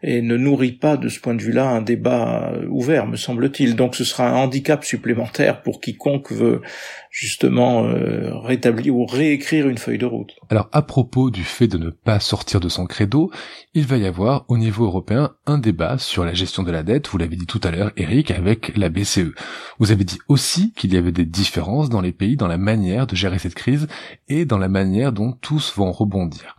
et 0.02 0.22
ne 0.22 0.36
nourrit 0.36 0.74
pas 0.74 0.98
de 0.98 1.08
ce 1.08 1.20
point 1.20 1.34
de 1.34 1.42
vue-là 1.42 1.70
un 1.70 1.82
débat 1.82 2.52
euh, 2.52 2.68
ouvert, 2.68 3.08
me 3.08 3.16
semble-t-il. 3.16 3.76
Donc 3.76 3.96
ce 3.96 4.04
sera 4.04 4.30
un 4.30 4.36
handicap 4.36 4.84
supplémentaire 4.84 5.62
pour 5.62 5.80
quiconque 5.80 6.32
veut 6.32 6.62
justement 7.10 7.86
euh, 7.86 8.38
rétablir 8.40 8.96
ou 8.96 9.06
réécrire 9.06 9.70
une 9.70 9.78
feuille 9.78 9.98
de 9.98 10.06
route. 10.06 10.32
Alors 10.50 10.68
à 10.74 10.82
propos 10.82 11.30
du 11.30 11.44
fait 11.44 11.68
de 11.68 11.78
ne 11.78 11.90
pas 11.90 12.20
sortir 12.20 12.60
de 12.60 12.68
son 12.68 12.86
credo, 12.86 13.32
il 13.74 13.86
va 13.86 13.98
y 13.98 14.06
avoir 14.06 14.46
au 14.50 14.58
niveau 14.58 14.86
européen 14.86 15.32
un 15.46 15.58
débat 15.58 15.98
sur 15.98 16.26
la 16.26 16.34
gestion 16.34 16.64
de 16.64 16.72
la 16.72 16.84
dette, 16.84 17.08
vous 17.08 17.18
l'avez 17.18 17.38
dit 17.38 17.46
tout 17.46 17.62
à 17.64 17.72
l'heure 17.72 17.92
Eric, 17.96 18.32
avec 18.32 18.76
la 18.76 18.90
BCE. 18.90 19.32
Vous 19.80 19.92
avez 19.92 20.04
dit 20.04 20.20
aussi 20.28 20.74
qu'il 20.74 20.94
y 20.94 20.98
avait 20.98 21.12
des 21.12 21.26
différences 21.26 21.90
dans 21.90 22.02
les 22.02 22.12
pays 22.12 22.36
dans 22.36 22.48
la 22.48 22.58
manière 22.58 23.08
de 23.08 23.16
gérer 23.16 23.40
cette 23.40 23.56
crise 23.56 23.88
et 24.28 24.46
dans 24.46 24.58
la 24.58 24.68
manière 24.68 25.14
dont 25.14 25.32
tous 25.32 25.74
vont 25.78 25.92
rebondir. 25.92 26.58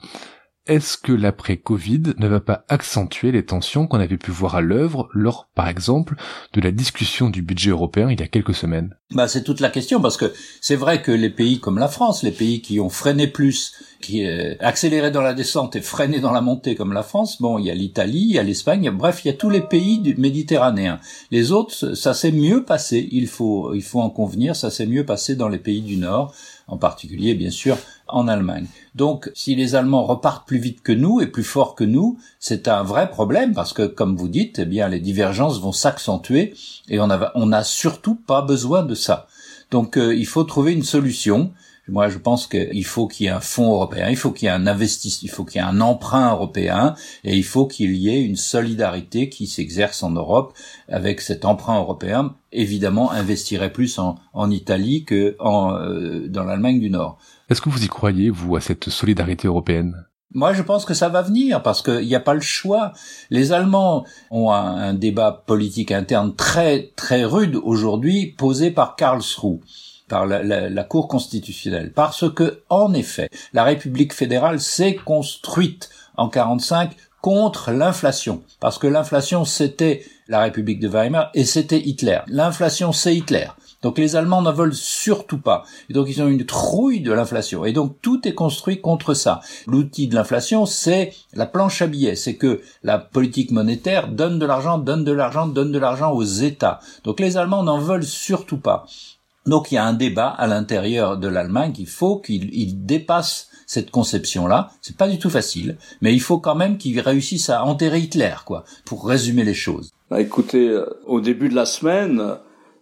Est-ce 0.67 0.97
que 0.97 1.13
l'après-Covid 1.13 2.15
ne 2.17 2.27
va 2.27 2.41
pas 2.41 2.65
accentuer 2.69 3.33
les 3.33 3.45
tensions 3.45 3.87
qu'on 3.87 4.01
avait 4.01 4.17
pu 4.17 4.31
voir 4.31 4.55
à 4.55 4.63
l'œuvre 4.63 5.09
lors, 5.13 5.49
par 5.55 5.69
exemple, 5.69 6.15
de 6.55 6.61
la 6.63 6.71
discussion 6.71 7.29
du 7.29 7.43
budget 7.43 7.71
européen 7.71 8.11
il 8.11 8.19
y 8.19 8.23
a 8.23 8.29
quelques 8.29 8.55
semaines? 8.55 8.97
Bah, 9.13 9.29
C'est 9.29 9.45
toute 9.45 9.61
la 9.61 9.69
question, 9.69 10.01
parce 10.01 10.17
que 10.17 10.33
c'est 10.63 10.77
vrai 10.77 11.03
que 11.03 11.13
les 11.13 11.29
pays 11.29 11.61
comme 11.61 11.79
la 11.79 11.89
France, 11.89 12.23
les 12.23 12.31
pays 12.31 12.63
qui 12.63 12.81
ont 12.81 12.89
freiné 12.89 13.27
plus, 13.27 13.75
qui 14.01 14.27
euh, 14.27 14.55
accéléré 14.61 15.11
dans 15.11 15.21
la 15.21 15.35
descente 15.35 15.77
et 15.77 15.83
freiné 15.83 16.21
dans 16.21 16.33
la 16.33 16.41
montée 16.41 16.75
comme 16.77 16.95
la 16.95 17.03
France, 17.03 17.43
bon, 17.43 17.59
il 17.59 17.67
y 17.67 17.71
a 17.71 17.75
l'Italie, 17.75 18.27
il 18.31 18.35
y 18.35 18.39
a 18.39 18.43
l'Espagne, 18.43 18.91
bref, 18.91 19.21
il 19.25 19.29
y 19.29 19.31
a 19.31 19.35
tous 19.35 19.51
les 19.51 19.61
pays 19.61 20.15
méditerranéens. 20.17 20.99
Les 21.31 21.53
autres, 21.53 21.95
ça 21.95 22.15
s'est 22.15 22.33
mieux 22.33 22.65
passé, 22.65 23.07
il 23.13 23.27
faut, 23.27 23.75
il 23.75 23.83
faut 23.83 24.01
en 24.01 24.11
convenir, 24.11 24.57
ça 24.57 24.71
s'est 24.71 24.87
mieux 24.87 25.05
passé 25.05 25.37
dans 25.37 25.49
les 25.49 25.59
pays 25.59 25.83
du 25.83 25.99
Nord, 25.99 26.35
en 26.67 26.79
particulier, 26.79 27.35
bien 27.35 27.51
sûr, 27.51 27.77
en 28.15 28.29
Allemagne. 28.29 28.67
Donc, 28.95 29.31
si 29.35 29.55
les 29.55 29.75
Allemands 29.75 30.05
repartent 30.05 30.47
plus 30.47 30.59
vite 30.59 30.83
que 30.83 30.93
nous 30.93 31.21
et 31.21 31.27
plus 31.27 31.45
fort 31.45 31.75
que 31.75 31.85
nous, 31.85 32.19
c'est 32.39 32.69
un 32.69 32.83
vrai 32.83 33.11
problème 33.11 33.53
parce 33.53 33.73
que, 33.73 33.87
comme 33.87 34.17
vous 34.17 34.29
dites, 34.29 34.61
eh 34.61 34.65
bien, 34.65 34.89
les 34.89 35.01
divergences 35.01 35.61
vont 35.61 35.73
s'accentuer 35.73 36.55
et 36.89 36.99
on 37.01 37.47
n'a 37.47 37.65
surtout 37.65 38.15
pas 38.15 38.43
besoin 38.43 38.85
de 38.85 38.95
ça. 38.95 39.27
Donc, 39.71 39.97
euh, 39.97 40.15
il 40.15 40.27
faut 40.27 40.45
trouver 40.45 40.73
une 40.73 40.85
solution. 40.85 41.53
Moi, 41.87 42.09
je 42.09 42.17
pense 42.17 42.47
qu'il 42.47 42.85
faut 42.85 43.07
qu'il 43.07 43.27
y 43.27 43.29
ait 43.29 43.33
un 43.33 43.41
fonds 43.41 43.73
européen, 43.73 44.09
il 44.09 44.17
faut 44.17 44.31
qu'il 44.31 44.47
y 44.47 44.49
ait 44.49 44.55
un 44.55 44.67
investissement, 44.67 45.29
il 45.29 45.31
faut 45.31 45.45
qu'il 45.45 45.61
y 45.61 45.65
ait 45.65 45.67
un 45.67 45.83
emprunt 45.83 46.33
européen, 46.33 46.95
et 47.25 47.37
il 47.37 47.45
faut 47.45 47.67
qu'il 47.67 47.95
y 47.95 48.09
ait 48.09 48.23
une 48.23 48.37
solidarité 48.37 49.29
qui 49.29 49.47
s'exerce 49.47 50.03
en 50.03 50.11
Europe 50.11 50.55
avec 50.89 51.21
cet 51.21 51.45
emprunt 51.45 51.79
européen. 51.79 52.37
Évidemment, 52.53 53.11
investirait 53.11 53.73
plus 53.73 53.99
en, 53.99 54.17
en 54.33 54.51
Italie 54.51 55.05
que 55.05 55.37
en, 55.41 55.75
euh, 55.75 56.27
dans 56.29 56.45
l'Allemagne 56.45 56.81
du 56.81 56.89
Nord. 56.89 57.19
Est-ce 57.51 57.61
que 57.61 57.69
vous 57.69 57.85
y 57.85 57.89
croyez, 57.89 58.31
vous, 58.31 58.57
à 58.57 58.63
cette 58.63 58.89
solidarité 58.89 59.47
européenne? 59.47 60.07
Moi, 60.33 60.55
je 60.55 60.63
pense 60.63 60.87
que 60.87 60.95
ça 60.95 61.11
va 61.11 61.21
venir 61.21 61.63
parce 61.63 61.83
qu'il 61.83 62.07
n'y 62.07 62.15
a 62.15 62.21
pas 62.21 62.35
le 62.35 62.41
choix. 62.41 62.93
Les 63.29 63.53
Allemands 63.53 64.05
ont 64.31 64.51
un, 64.51 64.77
un, 64.77 64.95
débat 64.95 65.45
politique 65.47 65.93
interne 65.93 66.35
très 66.35 66.93
très 66.97 67.25
rude 67.25 67.57
aujourd'hui, 67.57 68.35
posé 68.39 68.71
par 68.71 68.97
Karlsruhe 68.97 69.61
par 70.09 70.27
la, 70.27 70.43
la, 70.43 70.69
la, 70.69 70.85
Cour 70.85 71.09
constitutionnelle, 71.09 71.93
parce 71.93 72.31
que, 72.33 72.63
en 72.69 72.93
effet, 72.95 73.29
la 73.53 73.65
République 73.65 74.13
fédérale 74.13 74.61
s'est 74.61 74.95
construite 74.95 75.89
en 76.17 76.29
45 76.29 76.93
contre 77.25 77.71
l'inflation, 77.73 78.43
parce 78.61 78.79
que 78.79 78.87
l'inflation 78.87 79.47
c'était 79.47 80.05
la 80.29 80.41
République 80.41 80.79
de 80.79 80.89
Weimar 80.89 81.31
et 81.33 81.45
c'était 81.45 81.81
Hitler. 81.81 82.19
L'inflation 82.27 82.93
c'est 82.93 83.17
Hitler. 83.17 83.47
Donc 83.85 83.99
les 83.99 84.17
Allemands 84.17 84.41
n'en 84.41 84.53
veulent 84.53 84.75
surtout 84.75 85.39
pas. 85.39 85.65
Et 85.91 85.93
donc 85.93 86.09
ils 86.09 86.23
ont 86.23 86.29
une 86.29 86.47
trouille 86.47 87.01
de 87.01 87.13
l'inflation. 87.13 87.67
Et 87.67 87.73
donc 87.73 87.97
tout 88.01 88.27
est 88.27 88.33
construit 88.35 88.81
contre 88.81 89.13
ça. 89.13 89.41
L'outil 89.67 90.09
de 90.09 90.15
l'inflation, 90.15 90.65
c'est 90.65 91.13
la 91.35 91.45
planche 91.45 91.83
à 91.83 91.87
billets. 91.87 92.17
C'est 92.17 92.37
que 92.37 92.63
la 92.83 92.99
politique 92.99 93.51
monétaire 93.51 94.09
donne 94.09 94.39
de 94.39 94.47
l'argent, 94.47 94.79
donne 94.79 95.05
de 95.05 95.13
l'argent, 95.13 95.47
donne 95.47 95.71
de 95.71 95.79
l'argent 95.79 96.13
aux 96.13 96.25
États. 96.25 96.81
Donc 97.05 97.21
les 97.21 97.37
Allemands 97.37 97.63
n'en 97.63 97.79
veulent 97.79 98.05
surtout 98.05 98.59
pas. 98.59 98.87
Donc 99.47 99.71
il 99.71 99.75
y 99.75 99.79
a 99.79 99.85
un 99.85 99.93
débat 99.93 100.29
à 100.29 100.47
l'intérieur 100.47 101.19
de 101.19 101.29
l'Allemagne 101.29 101.73
qu'il 101.73 101.89
faut 101.89 102.19
qu'il 102.19 102.87
dépasse 102.87 103.51
cette 103.67 103.91
conception-là. 103.91 104.71
C'est 104.81 104.97
pas 104.97 105.09
du 105.09 105.19
tout 105.19 105.31
facile, 105.31 105.77
mais 106.01 106.15
il 106.15 106.21
faut 106.21 106.39
quand 106.39 106.55
même 106.55 106.79
qu'ils 106.79 107.01
réussissent 107.01 107.51
à 107.51 107.65
enterrer 107.65 108.01
Hitler, 108.01 108.35
quoi, 108.45 108.65
pour 108.85 109.07
résumer 109.07 109.45
les 109.45 109.55
choses. 109.55 109.91
Bah, 110.11 110.21
écoutez, 110.21 110.69
euh, 110.69 110.87
au 111.07 111.21
début 111.21 111.49
de 111.49 111.55
la 111.55 111.67
semaine, 111.67 112.37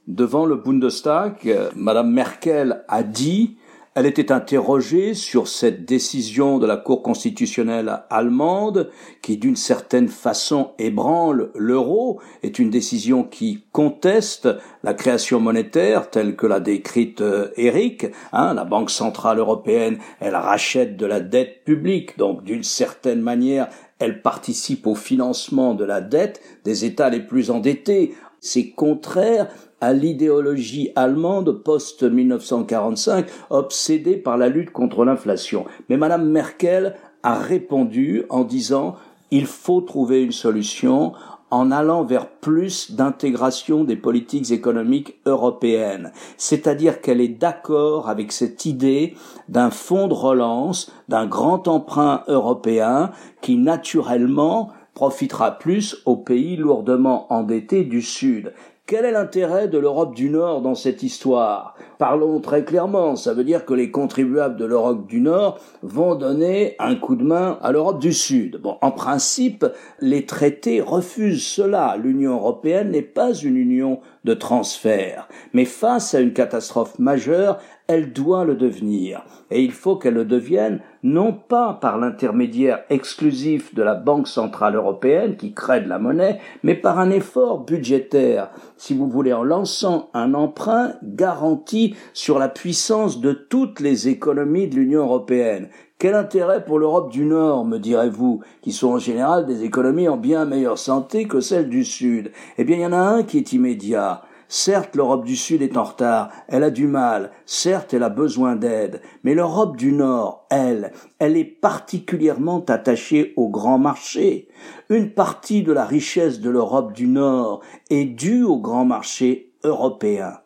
devant 0.08 0.44
le 0.44 0.56
Bundestag, 0.56 1.36
euh, 1.46 1.70
Madame 1.76 2.10
Merkel 2.10 2.82
a 2.88 3.02
dit 3.02 3.56
elle 3.94 4.06
était 4.06 4.32
interrogée 4.32 5.12
sur 5.12 5.48
cette 5.48 5.84
décision 5.84 6.58
de 6.58 6.66
la 6.66 6.78
Cour 6.78 7.02
constitutionnelle 7.02 8.00
allemande 8.08 8.90
qui, 9.20 9.36
d'une 9.36 9.56
certaine 9.56 10.08
façon, 10.08 10.70
ébranle 10.78 11.50
l'euro, 11.54 12.18
est 12.42 12.58
une 12.58 12.70
décision 12.70 13.22
qui 13.22 13.64
conteste 13.70 14.48
la 14.82 14.94
création 14.94 15.40
monétaire 15.40 16.08
telle 16.08 16.36
que 16.36 16.46
l'a 16.46 16.60
décrite 16.60 17.20
euh, 17.20 17.48
Eric. 17.56 18.06
Hein, 18.32 18.54
la 18.54 18.64
Banque 18.64 18.90
centrale 18.90 19.38
européenne, 19.38 19.98
elle 20.20 20.36
rachète 20.36 20.96
de 20.96 21.06
la 21.06 21.20
dette 21.20 21.64
publique, 21.64 22.16
donc 22.16 22.44
d'une 22.44 22.62
certaine 22.62 23.20
manière, 23.20 23.68
elle 23.98 24.22
participe 24.22 24.86
au 24.86 24.94
financement 24.94 25.74
de 25.74 25.84
la 25.84 26.00
dette 26.00 26.40
des 26.64 26.86
États 26.86 27.10
les 27.10 27.20
plus 27.20 27.50
endettés. 27.50 28.14
C'est 28.40 28.70
contraire 28.70 29.48
à 29.82 29.92
l'idéologie 29.92 30.92
allemande 30.94 31.50
post-1945, 31.64 33.26
obsédée 33.50 34.16
par 34.16 34.38
la 34.38 34.48
lutte 34.48 34.70
contre 34.70 35.04
l'inflation. 35.04 35.66
Mais 35.88 35.96
Madame 35.96 36.30
Merkel 36.30 36.94
a 37.24 37.34
répondu 37.34 38.22
en 38.30 38.44
disant 38.44 38.94
il 39.32 39.46
faut 39.46 39.80
trouver 39.80 40.22
une 40.22 40.32
solution 40.32 41.14
en 41.50 41.72
allant 41.72 42.04
vers 42.04 42.28
plus 42.28 42.92
d'intégration 42.92 43.82
des 43.82 43.96
politiques 43.96 44.52
économiques 44.52 45.16
européennes. 45.26 46.12
C'est-à-dire 46.36 47.00
qu'elle 47.00 47.20
est 47.20 47.28
d'accord 47.28 48.08
avec 48.08 48.30
cette 48.30 48.64
idée 48.64 49.14
d'un 49.48 49.70
fonds 49.70 50.06
de 50.06 50.14
relance, 50.14 50.92
d'un 51.08 51.26
grand 51.26 51.66
emprunt 51.66 52.22
européen 52.28 53.10
qui 53.42 53.56
naturellement 53.56 54.70
profitera 54.94 55.58
plus 55.58 55.96
aux 56.04 56.16
pays 56.16 56.56
lourdement 56.56 57.32
endettés 57.32 57.84
du 57.84 58.02
Sud. 58.02 58.52
Quel 58.84 59.04
est 59.04 59.12
l'intérêt 59.12 59.68
de 59.68 59.78
l'Europe 59.78 60.12
du 60.12 60.28
Nord 60.28 60.60
dans 60.60 60.74
cette 60.74 61.04
histoire? 61.04 61.76
Parlons 61.98 62.40
très 62.40 62.64
clairement, 62.64 63.14
ça 63.14 63.32
veut 63.32 63.44
dire 63.44 63.64
que 63.64 63.74
les 63.74 63.92
contribuables 63.92 64.56
de 64.56 64.64
l'Europe 64.64 65.06
du 65.06 65.20
Nord 65.20 65.60
vont 65.82 66.16
donner 66.16 66.74
un 66.80 66.96
coup 66.96 67.14
de 67.14 67.22
main 67.22 67.60
à 67.62 67.70
l'Europe 67.70 68.00
du 68.00 68.12
Sud. 68.12 68.58
Bon, 68.60 68.78
en 68.80 68.90
principe, 68.90 69.64
les 70.00 70.26
traités 70.26 70.80
refusent 70.80 71.46
cela. 71.46 71.96
L'Union 71.96 72.32
européenne 72.32 72.90
n'est 72.90 73.02
pas 73.02 73.32
une 73.32 73.56
union 73.56 74.00
de 74.24 74.34
transfert, 74.34 75.28
mais 75.52 75.64
face 75.64 76.14
à 76.14 76.20
une 76.20 76.32
catastrophe 76.32 76.98
majeure, 76.98 77.60
elle 77.92 78.12
doit 78.12 78.44
le 78.44 78.54
devenir. 78.54 79.22
Et 79.50 79.62
il 79.62 79.70
faut 79.70 79.96
qu'elle 79.96 80.14
le 80.14 80.24
devienne 80.24 80.80
non 81.02 81.32
pas 81.32 81.74
par 81.74 81.98
l'intermédiaire 81.98 82.84
exclusif 82.88 83.74
de 83.74 83.82
la 83.82 83.94
Banque 83.94 84.28
centrale 84.28 84.76
européenne 84.76 85.36
qui 85.36 85.52
crée 85.52 85.82
de 85.82 85.88
la 85.88 85.98
monnaie, 85.98 86.40
mais 86.62 86.74
par 86.74 86.98
un 86.98 87.10
effort 87.10 87.64
budgétaire, 87.64 88.50
si 88.78 88.94
vous 88.94 89.08
voulez, 89.08 89.34
en 89.34 89.44
lançant 89.44 90.08
un 90.14 90.32
emprunt 90.32 90.94
garanti 91.02 91.94
sur 92.14 92.38
la 92.38 92.48
puissance 92.48 93.20
de 93.20 93.32
toutes 93.32 93.80
les 93.80 94.08
économies 94.08 94.68
de 94.68 94.76
l'Union 94.76 95.02
européenne. 95.02 95.68
Quel 95.98 96.14
intérêt 96.14 96.64
pour 96.64 96.78
l'Europe 96.78 97.12
du 97.12 97.24
Nord, 97.26 97.66
me 97.66 97.78
direz-vous, 97.78 98.40
qui 98.62 98.72
sont 98.72 98.92
en 98.92 98.98
général 98.98 99.44
des 99.46 99.64
économies 99.64 100.08
en 100.08 100.16
bien 100.16 100.46
meilleure 100.46 100.78
santé 100.78 101.26
que 101.26 101.40
celles 101.40 101.68
du 101.68 101.84
Sud? 101.84 102.32
Eh 102.58 102.64
bien, 102.64 102.76
il 102.76 102.82
y 102.82 102.86
en 102.86 102.92
a 102.92 102.96
un 102.96 103.22
qui 103.22 103.38
est 103.38 103.52
immédiat, 103.52 104.22
Certes, 104.54 104.96
l'Europe 104.96 105.24
du 105.24 105.34
Sud 105.34 105.62
est 105.62 105.78
en 105.78 105.84
retard, 105.84 106.28
elle 106.46 106.62
a 106.62 106.70
du 106.70 106.86
mal, 106.86 107.30
certes, 107.46 107.94
elle 107.94 108.02
a 108.02 108.10
besoin 108.10 108.54
d'aide, 108.54 109.00
mais 109.24 109.32
l'Europe 109.32 109.78
du 109.78 109.92
Nord, 109.92 110.46
elle, 110.50 110.92
elle 111.18 111.38
est 111.38 111.46
particulièrement 111.46 112.62
attachée 112.68 113.32
au 113.36 113.48
grand 113.48 113.78
marché. 113.78 114.48
Une 114.90 115.14
partie 115.14 115.62
de 115.62 115.72
la 115.72 115.86
richesse 115.86 116.38
de 116.40 116.50
l'Europe 116.50 116.92
du 116.92 117.06
Nord 117.06 117.62
est 117.88 118.04
due 118.04 118.42
au 118.42 118.58
grand 118.58 118.84
marché 118.84 119.54
européen. 119.64 120.41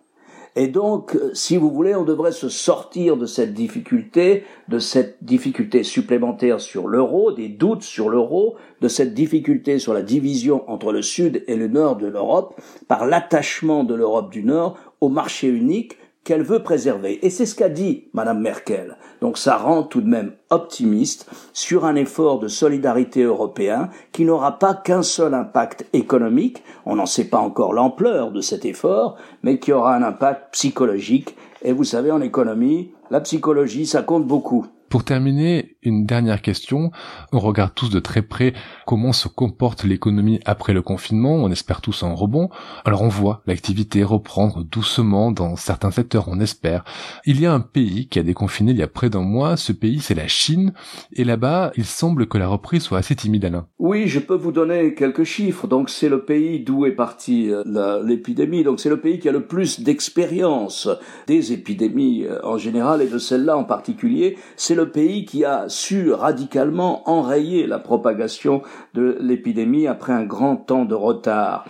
Et 0.59 0.69
donc, 0.69 1.19
si 1.35 1.59
vous 1.59 1.71
voulez, 1.71 1.95
on 1.95 2.05
devrait 2.05 2.33
se 2.33 2.49
sortir 2.49 3.19
de 3.19 3.27
cette 3.27 3.53
difficulté, 3.53 4.45
de 4.69 4.79
cette 4.79 5.23
difficulté 5.23 5.83
supplémentaire 5.83 6.63
sur 6.63 6.89
l'euro, 6.89 7.31
des 7.31 7.51
doutes 7.51 7.83
sur 7.83 8.09
l'euro, 8.09 8.57
de 8.81 8.89
cette 8.89 9.13
difficulté 9.13 9.79
sur 9.79 9.93
la 9.93 10.01
division 10.01 10.69
entre 10.71 10.93
le 10.93 11.03
sud 11.03 11.45
et 11.47 11.57
le 11.57 11.69
nord 11.69 11.97
de 11.97 12.07
l'Europe, 12.07 12.59
par 12.89 13.05
l'attachement 13.05 13.85
de 13.85 13.95
l'Europe 13.95 14.33
du 14.33 14.45
Nord 14.45 14.79
au 15.03 15.11
marché 15.11 15.47
unique 15.47 15.99
qu'elle 16.27 16.43
veut 16.43 16.65
préserver. 16.65 17.25
Et 17.25 17.31
c'est 17.31 17.47
ce 17.47 17.55
qu'a 17.55 17.69
dit 17.69 18.09
Madame 18.13 18.41
Merkel. 18.41 18.97
Donc 19.21 19.39
ça 19.39 19.57
rend 19.57 19.85
tout 19.85 20.01
de 20.01 20.09
même 20.09 20.33
optimiste 20.51 21.31
sur 21.53 21.85
un 21.85 21.95
effort 21.95 22.41
de 22.41 22.49
solidarité 22.49 23.23
européen 23.23 23.91
qui 24.11 24.25
n'aura 24.25 24.59
pas 24.59 24.75
qu'un 24.75 25.03
seul 25.03 25.35
impact 25.35 25.87
économique, 25.93 26.65
on 26.85 26.97
n'en 26.97 27.07
sait 27.07 27.29
pas 27.29 27.39
encore 27.39 27.73
l'ampleur 27.73 28.33
de 28.33 28.41
cet 28.41 28.65
effort, 28.65 29.17
mais 29.45 29.61
qui 29.61 29.73
aura 29.73 29.95
un 29.95 30.03
impact 30.03 30.53
psychologique. 30.53 31.37
Et 31.63 31.73
vous 31.73 31.85
savez, 31.85 32.11
en 32.11 32.21
économie, 32.21 32.91
la 33.13 33.21
psychologie, 33.21 33.87
ça 33.87 34.03
compte 34.03 34.27
beaucoup. 34.27 34.67
Pour 34.89 35.05
terminer, 35.05 35.76
une 35.87 36.07
dernière 36.07 36.43
question. 36.43 36.91
On 37.33 37.39
regarde 37.39 37.73
tous 37.75 37.91
de 37.91 38.01
très 38.01 38.23
près 38.23 38.53
comment 38.87 39.13
se 39.13 39.29
comporte 39.29 39.85
l'économie 39.85 40.41
après 40.45 40.73
le 40.73 40.83
confinement. 40.83 41.35
On 41.35 41.51
espère 41.51 41.81
tous 41.81 42.03
un 42.03 42.13
rebond. 42.13 42.51
Alors 42.85 43.03
on 43.03 43.09
voit 43.09 43.43
l'activité 43.47 44.05
reprendre 44.05 44.65
doucement 44.65 45.31
dans 45.31 45.57
certains 45.57 45.91
secteurs, 45.91 46.29
on 46.29 46.41
espère. 46.41 46.85
Il 47.25 47.41
y 47.41 47.47
a 47.47 47.53
un 47.53 47.61
pays 47.61 48.09
qui 48.09 48.19
a 48.19 48.23
déconfiné 48.23 48.73
il 48.73 48.79
y 48.79 48.83
a 48.83 48.89
près 48.89 49.11
d'un 49.11 49.21
mois. 49.21 49.57
Ce 49.57 49.73
pays, 49.73 50.01
c'est 50.01 50.15
la 50.15 50.29
Chine. 50.29 50.73
Et 51.13 51.25
là-bas, 51.25 51.73
il 51.77 51.85
semble 51.85 52.27
que 52.27 52.39
la 52.39 52.49
reprise 52.49 52.83
soit 52.83 52.99
assez 52.99 53.15
timide, 53.15 53.45
Alain. 53.45 53.67
Oui, 53.79 54.07
je 54.07 54.19
peux 54.19 54.35
vous 54.35 54.53
donner 54.53 54.95
quelques 54.95 55.25
chiffres. 55.25 55.67
Donc 55.67 55.91
c'est 55.91 56.09
le 56.09 56.25
pays 56.25 56.61
d'où 56.61 56.87
est 56.87 56.93
partie 56.93 57.51
euh, 57.51 58.03
l'épidémie. 58.05 58.65
Donc 58.65 58.81
c'est 58.81 58.89
le 58.89 59.01
pays 59.01 59.19
qui 59.19 59.29
a 59.29 59.33
le 59.33 59.47
plus 59.47 59.81
d'expérience 59.81 60.89
des 61.27 61.53
épidémies 61.53 62.25
euh, 62.25 62.39
en 62.45 62.59
général 62.59 63.03
et 63.03 63.09
de 63.09 63.19
celle-là 63.19 63.57
en 63.57 63.65
particulier. 63.65 64.37
C'est 64.57 64.75
le 64.75 64.91
pays 64.91 65.25
qui 65.25 65.45
a 65.45 65.69
su 65.77 66.13
radicalement 66.13 67.09
enrayer 67.09 67.67
la 67.67 67.79
propagation 67.79 68.63
de 68.95 69.19
l'épidémie 69.21 69.87
après 69.87 70.13
un 70.13 70.25
grand 70.25 70.57
temps 70.57 70.85
de 70.85 70.95
retard. 70.95 71.67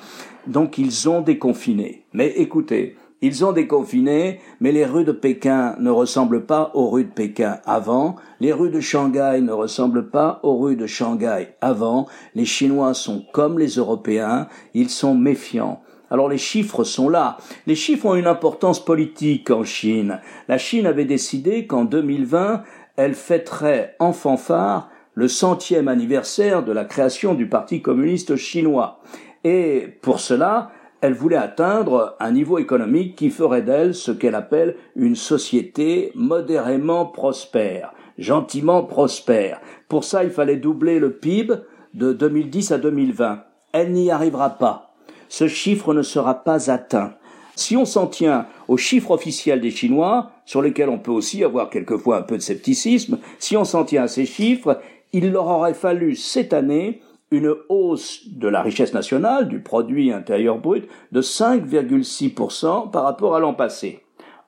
Donc 0.47 0.79
ils 0.79 1.09
ont 1.09 1.21
déconfiné. 1.21 2.05
Mais 2.13 2.29
écoutez, 2.37 2.97
ils 3.23 3.45
ont 3.45 3.53
déconfiné, 3.53 4.41
mais 4.61 4.73
les 4.73 4.85
rues 4.85 5.05
de 5.05 5.13
Pékin 5.13 5.75
ne 5.81 5.91
ressemblent 5.91 6.45
pas 6.45 6.71
aux 6.75 6.89
rues 6.89 7.05
de 7.05 7.11
Pékin 7.11 7.59
avant, 7.65 8.17
les 8.41 8.53
rues 8.53 8.71
de 8.71 8.81
Shanghai 8.81 9.41
ne 9.43 9.53
ressemblent 9.53 10.11
pas 10.11 10.39
aux 10.43 10.59
rues 10.59 10.77
de 10.77 10.87
Shanghai 10.87 11.49
avant, 11.61 12.07
les 12.35 12.45
Chinois 12.45 12.95
sont 12.95 13.25
comme 13.33 13.59
les 13.59 13.77
Européens, 13.77 14.49
ils 14.75 14.91
sont 14.91 15.15
méfiants. 15.15 15.81
Alors 16.11 16.29
les 16.29 16.39
chiffres 16.39 16.85
sont 16.85 17.09
là. 17.09 17.39
Les 17.67 17.75
chiffres 17.75 18.07
ont 18.07 18.15
une 18.15 18.29
importance 18.29 18.85
politique 18.85 19.51
en 19.51 19.65
Chine. 19.65 20.21
La 20.47 20.59
Chine 20.59 20.87
avait 20.87 21.05
décidé 21.05 21.67
qu'en 21.67 21.85
2020, 21.85 22.63
elle 22.97 23.15
fêterait 23.15 23.95
en 23.99 24.13
fanfare 24.13 24.91
le 25.15 25.29
centième 25.29 25.89
anniversaire 25.89 26.63
de 26.63 26.73
la 26.73 26.85
création 26.85 27.35
du 27.35 27.49
Parti 27.49 27.81
communiste 27.81 28.37
chinois. 28.37 29.01
Et 29.45 29.99
pour 30.03 30.21
cela, 30.21 30.71
elle 31.01 31.15
voulait 31.15 31.37
atteindre 31.37 32.17
un 32.21 32.33
niveau 32.33 32.59
économique 32.59 33.17
qui 33.17 33.31
ferait 33.31 33.63
d'elle 33.63 33.95
ce 33.95 34.11
qu'elle 34.11 34.35
appelle 34.35 34.77
une 34.95 35.17
société 35.17 36.13
modérément 36.15 37.07
prospère, 37.07 37.93
gentiment 38.19 38.83
prospère. 38.83 39.61
Pour 39.89 40.05
ça, 40.05 40.25
il 40.25 40.31
fallait 40.31 40.57
doubler 40.57 40.99
le 40.99 41.13
PIB 41.13 41.55
de 41.95 42.13
2010 42.13 42.73
à 42.73 42.79
2020. 42.79 43.45
Elle 43.73 43.93
n'y 43.93 44.11
arrivera 44.11 44.51
pas. 44.51 44.95
Ce 45.29 45.49
chiffre 45.49 45.95
ne 45.95 46.03
sera 46.03 46.45
pas 46.45 46.71
atteint. 46.71 47.15
Si 47.57 47.77
on 47.77 47.87
s'en 47.87 48.07
tient 48.07 48.47
aux 48.69 48.77
chiffres 48.77 49.11
officiels 49.11 49.61
des 49.61 49.71
Chinois, 49.71 50.31
sur 50.45 50.63
lesquels 50.63 50.91
on 50.91 50.99
peut 50.99 51.11
aussi 51.11 51.43
avoir 51.43 51.71
quelquefois 51.71 52.19
un 52.19 52.23
peu 52.23 52.37
de 52.37 52.43
scepticisme, 52.43 53.19
si 53.39 53.57
on 53.57 53.65
s'en 53.65 53.85
tient 53.85 54.05
à 54.05 54.09
ces 54.09 54.27
chiffres, 54.27 54.81
il 55.13 55.33
leur 55.33 55.47
aurait 55.47 55.75
fallu 55.75 56.15
cette 56.15 56.53
année 56.53 57.01
une 57.31 57.55
hausse 57.69 58.29
de 58.29 58.47
la 58.47 58.63
richesse 58.63 58.95
nationale, 58.95 59.49
du 59.49 59.61
produit 59.61 60.13
intérieur 60.13 60.59
brut, 60.59 60.87
de 61.13 61.23
5,6% 61.23 62.91
par 62.91 63.03
rapport 63.03 63.35
à 63.35 63.41
l'an 63.41 63.55
passé. 63.55 64.01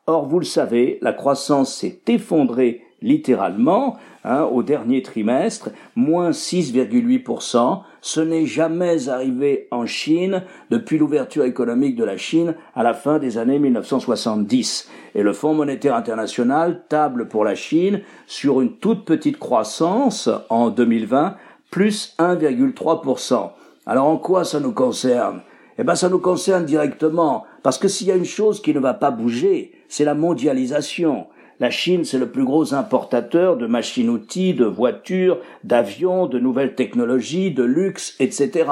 Or, 0.06 0.26
vous 0.26 0.38
le 0.38 0.44
savez, 0.44 0.98
la 1.02 1.12
croissance 1.12 1.74
s'est 1.74 2.02
effondrée 2.06 2.82
littéralement 3.02 3.96
hein, 4.24 4.42
au 4.42 4.62
dernier 4.62 5.02
trimestre, 5.02 5.70
moins 5.94 6.30
6,8%. 6.30 7.80
Ce 8.00 8.20
n'est 8.20 8.46
jamais 8.46 9.08
arrivé 9.08 9.68
en 9.70 9.86
Chine 9.86 10.42
depuis 10.70 10.98
l'ouverture 10.98 11.44
économique 11.44 11.96
de 11.96 12.04
la 12.04 12.16
Chine 12.16 12.54
à 12.74 12.82
la 12.82 12.94
fin 12.94 13.18
des 13.18 13.38
années 13.38 13.58
1970. 13.58 14.88
Et 15.14 15.22
le 15.22 15.32
Fonds 15.32 15.54
monétaire 15.54 15.94
international 15.94 16.82
table 16.88 17.28
pour 17.28 17.44
la 17.44 17.54
Chine 17.54 18.00
sur 18.26 18.60
une 18.60 18.76
toute 18.76 19.04
petite 19.04 19.38
croissance 19.38 20.28
en 20.48 20.70
2020 20.70 21.36
plus 21.70 22.14
1,3%. 22.18 23.50
Alors 23.86 24.06
en 24.06 24.16
quoi 24.16 24.44
ça 24.44 24.60
nous 24.60 24.72
concerne? 24.72 25.40
Eh 25.78 25.84
bien 25.84 25.94
ça 25.94 26.08
nous 26.08 26.18
concerne 26.18 26.64
directement, 26.64 27.44
parce 27.62 27.78
que 27.78 27.86
s'il 27.86 28.08
y 28.08 28.12
a 28.12 28.16
une 28.16 28.24
chose 28.24 28.60
qui 28.60 28.74
ne 28.74 28.80
va 28.80 28.94
pas 28.94 29.12
bouger, 29.12 29.72
c'est 29.88 30.04
la 30.04 30.14
mondialisation. 30.14 31.26
La 31.60 31.70
Chine, 31.70 32.04
c'est 32.04 32.18
le 32.18 32.30
plus 32.30 32.44
gros 32.44 32.72
importateur 32.72 33.56
de 33.56 33.66
machines-outils, 33.66 34.54
de 34.54 34.64
voitures, 34.64 35.38
d'avions, 35.64 36.26
de 36.26 36.38
nouvelles 36.38 36.74
technologies, 36.74 37.50
de 37.50 37.64
luxe, 37.64 38.14
etc. 38.20 38.70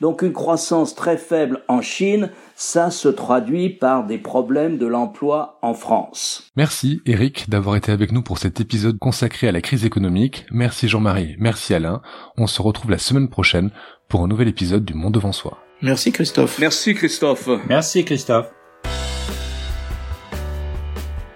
Donc 0.00 0.22
une 0.22 0.32
croissance 0.32 0.94
très 0.94 1.16
faible 1.16 1.60
en 1.68 1.80
Chine, 1.80 2.30
ça 2.56 2.90
se 2.90 3.08
traduit 3.08 3.70
par 3.70 4.04
des 4.04 4.18
problèmes 4.18 4.78
de 4.78 4.86
l'emploi 4.86 5.58
en 5.62 5.74
France. 5.74 6.50
Merci 6.56 7.00
Eric 7.06 7.48
d'avoir 7.48 7.76
été 7.76 7.92
avec 7.92 8.10
nous 8.10 8.22
pour 8.22 8.38
cet 8.38 8.60
épisode 8.60 8.98
consacré 8.98 9.48
à 9.48 9.52
la 9.52 9.60
crise 9.60 9.84
économique. 9.84 10.46
Merci 10.50 10.88
Jean-Marie, 10.88 11.36
merci 11.38 11.74
Alain. 11.74 12.02
On 12.36 12.46
se 12.46 12.60
retrouve 12.62 12.90
la 12.90 12.98
semaine 12.98 13.28
prochaine 13.28 13.70
pour 14.08 14.22
un 14.22 14.28
nouvel 14.28 14.48
épisode 14.48 14.84
du 14.84 14.94
Monde 14.94 15.14
devant 15.14 15.32
soi. 15.32 15.58
Merci 15.82 16.12
Christophe. 16.12 16.58
Merci 16.58 16.94
Christophe. 16.94 17.48
Merci 17.68 18.04
Christophe. 18.04 18.50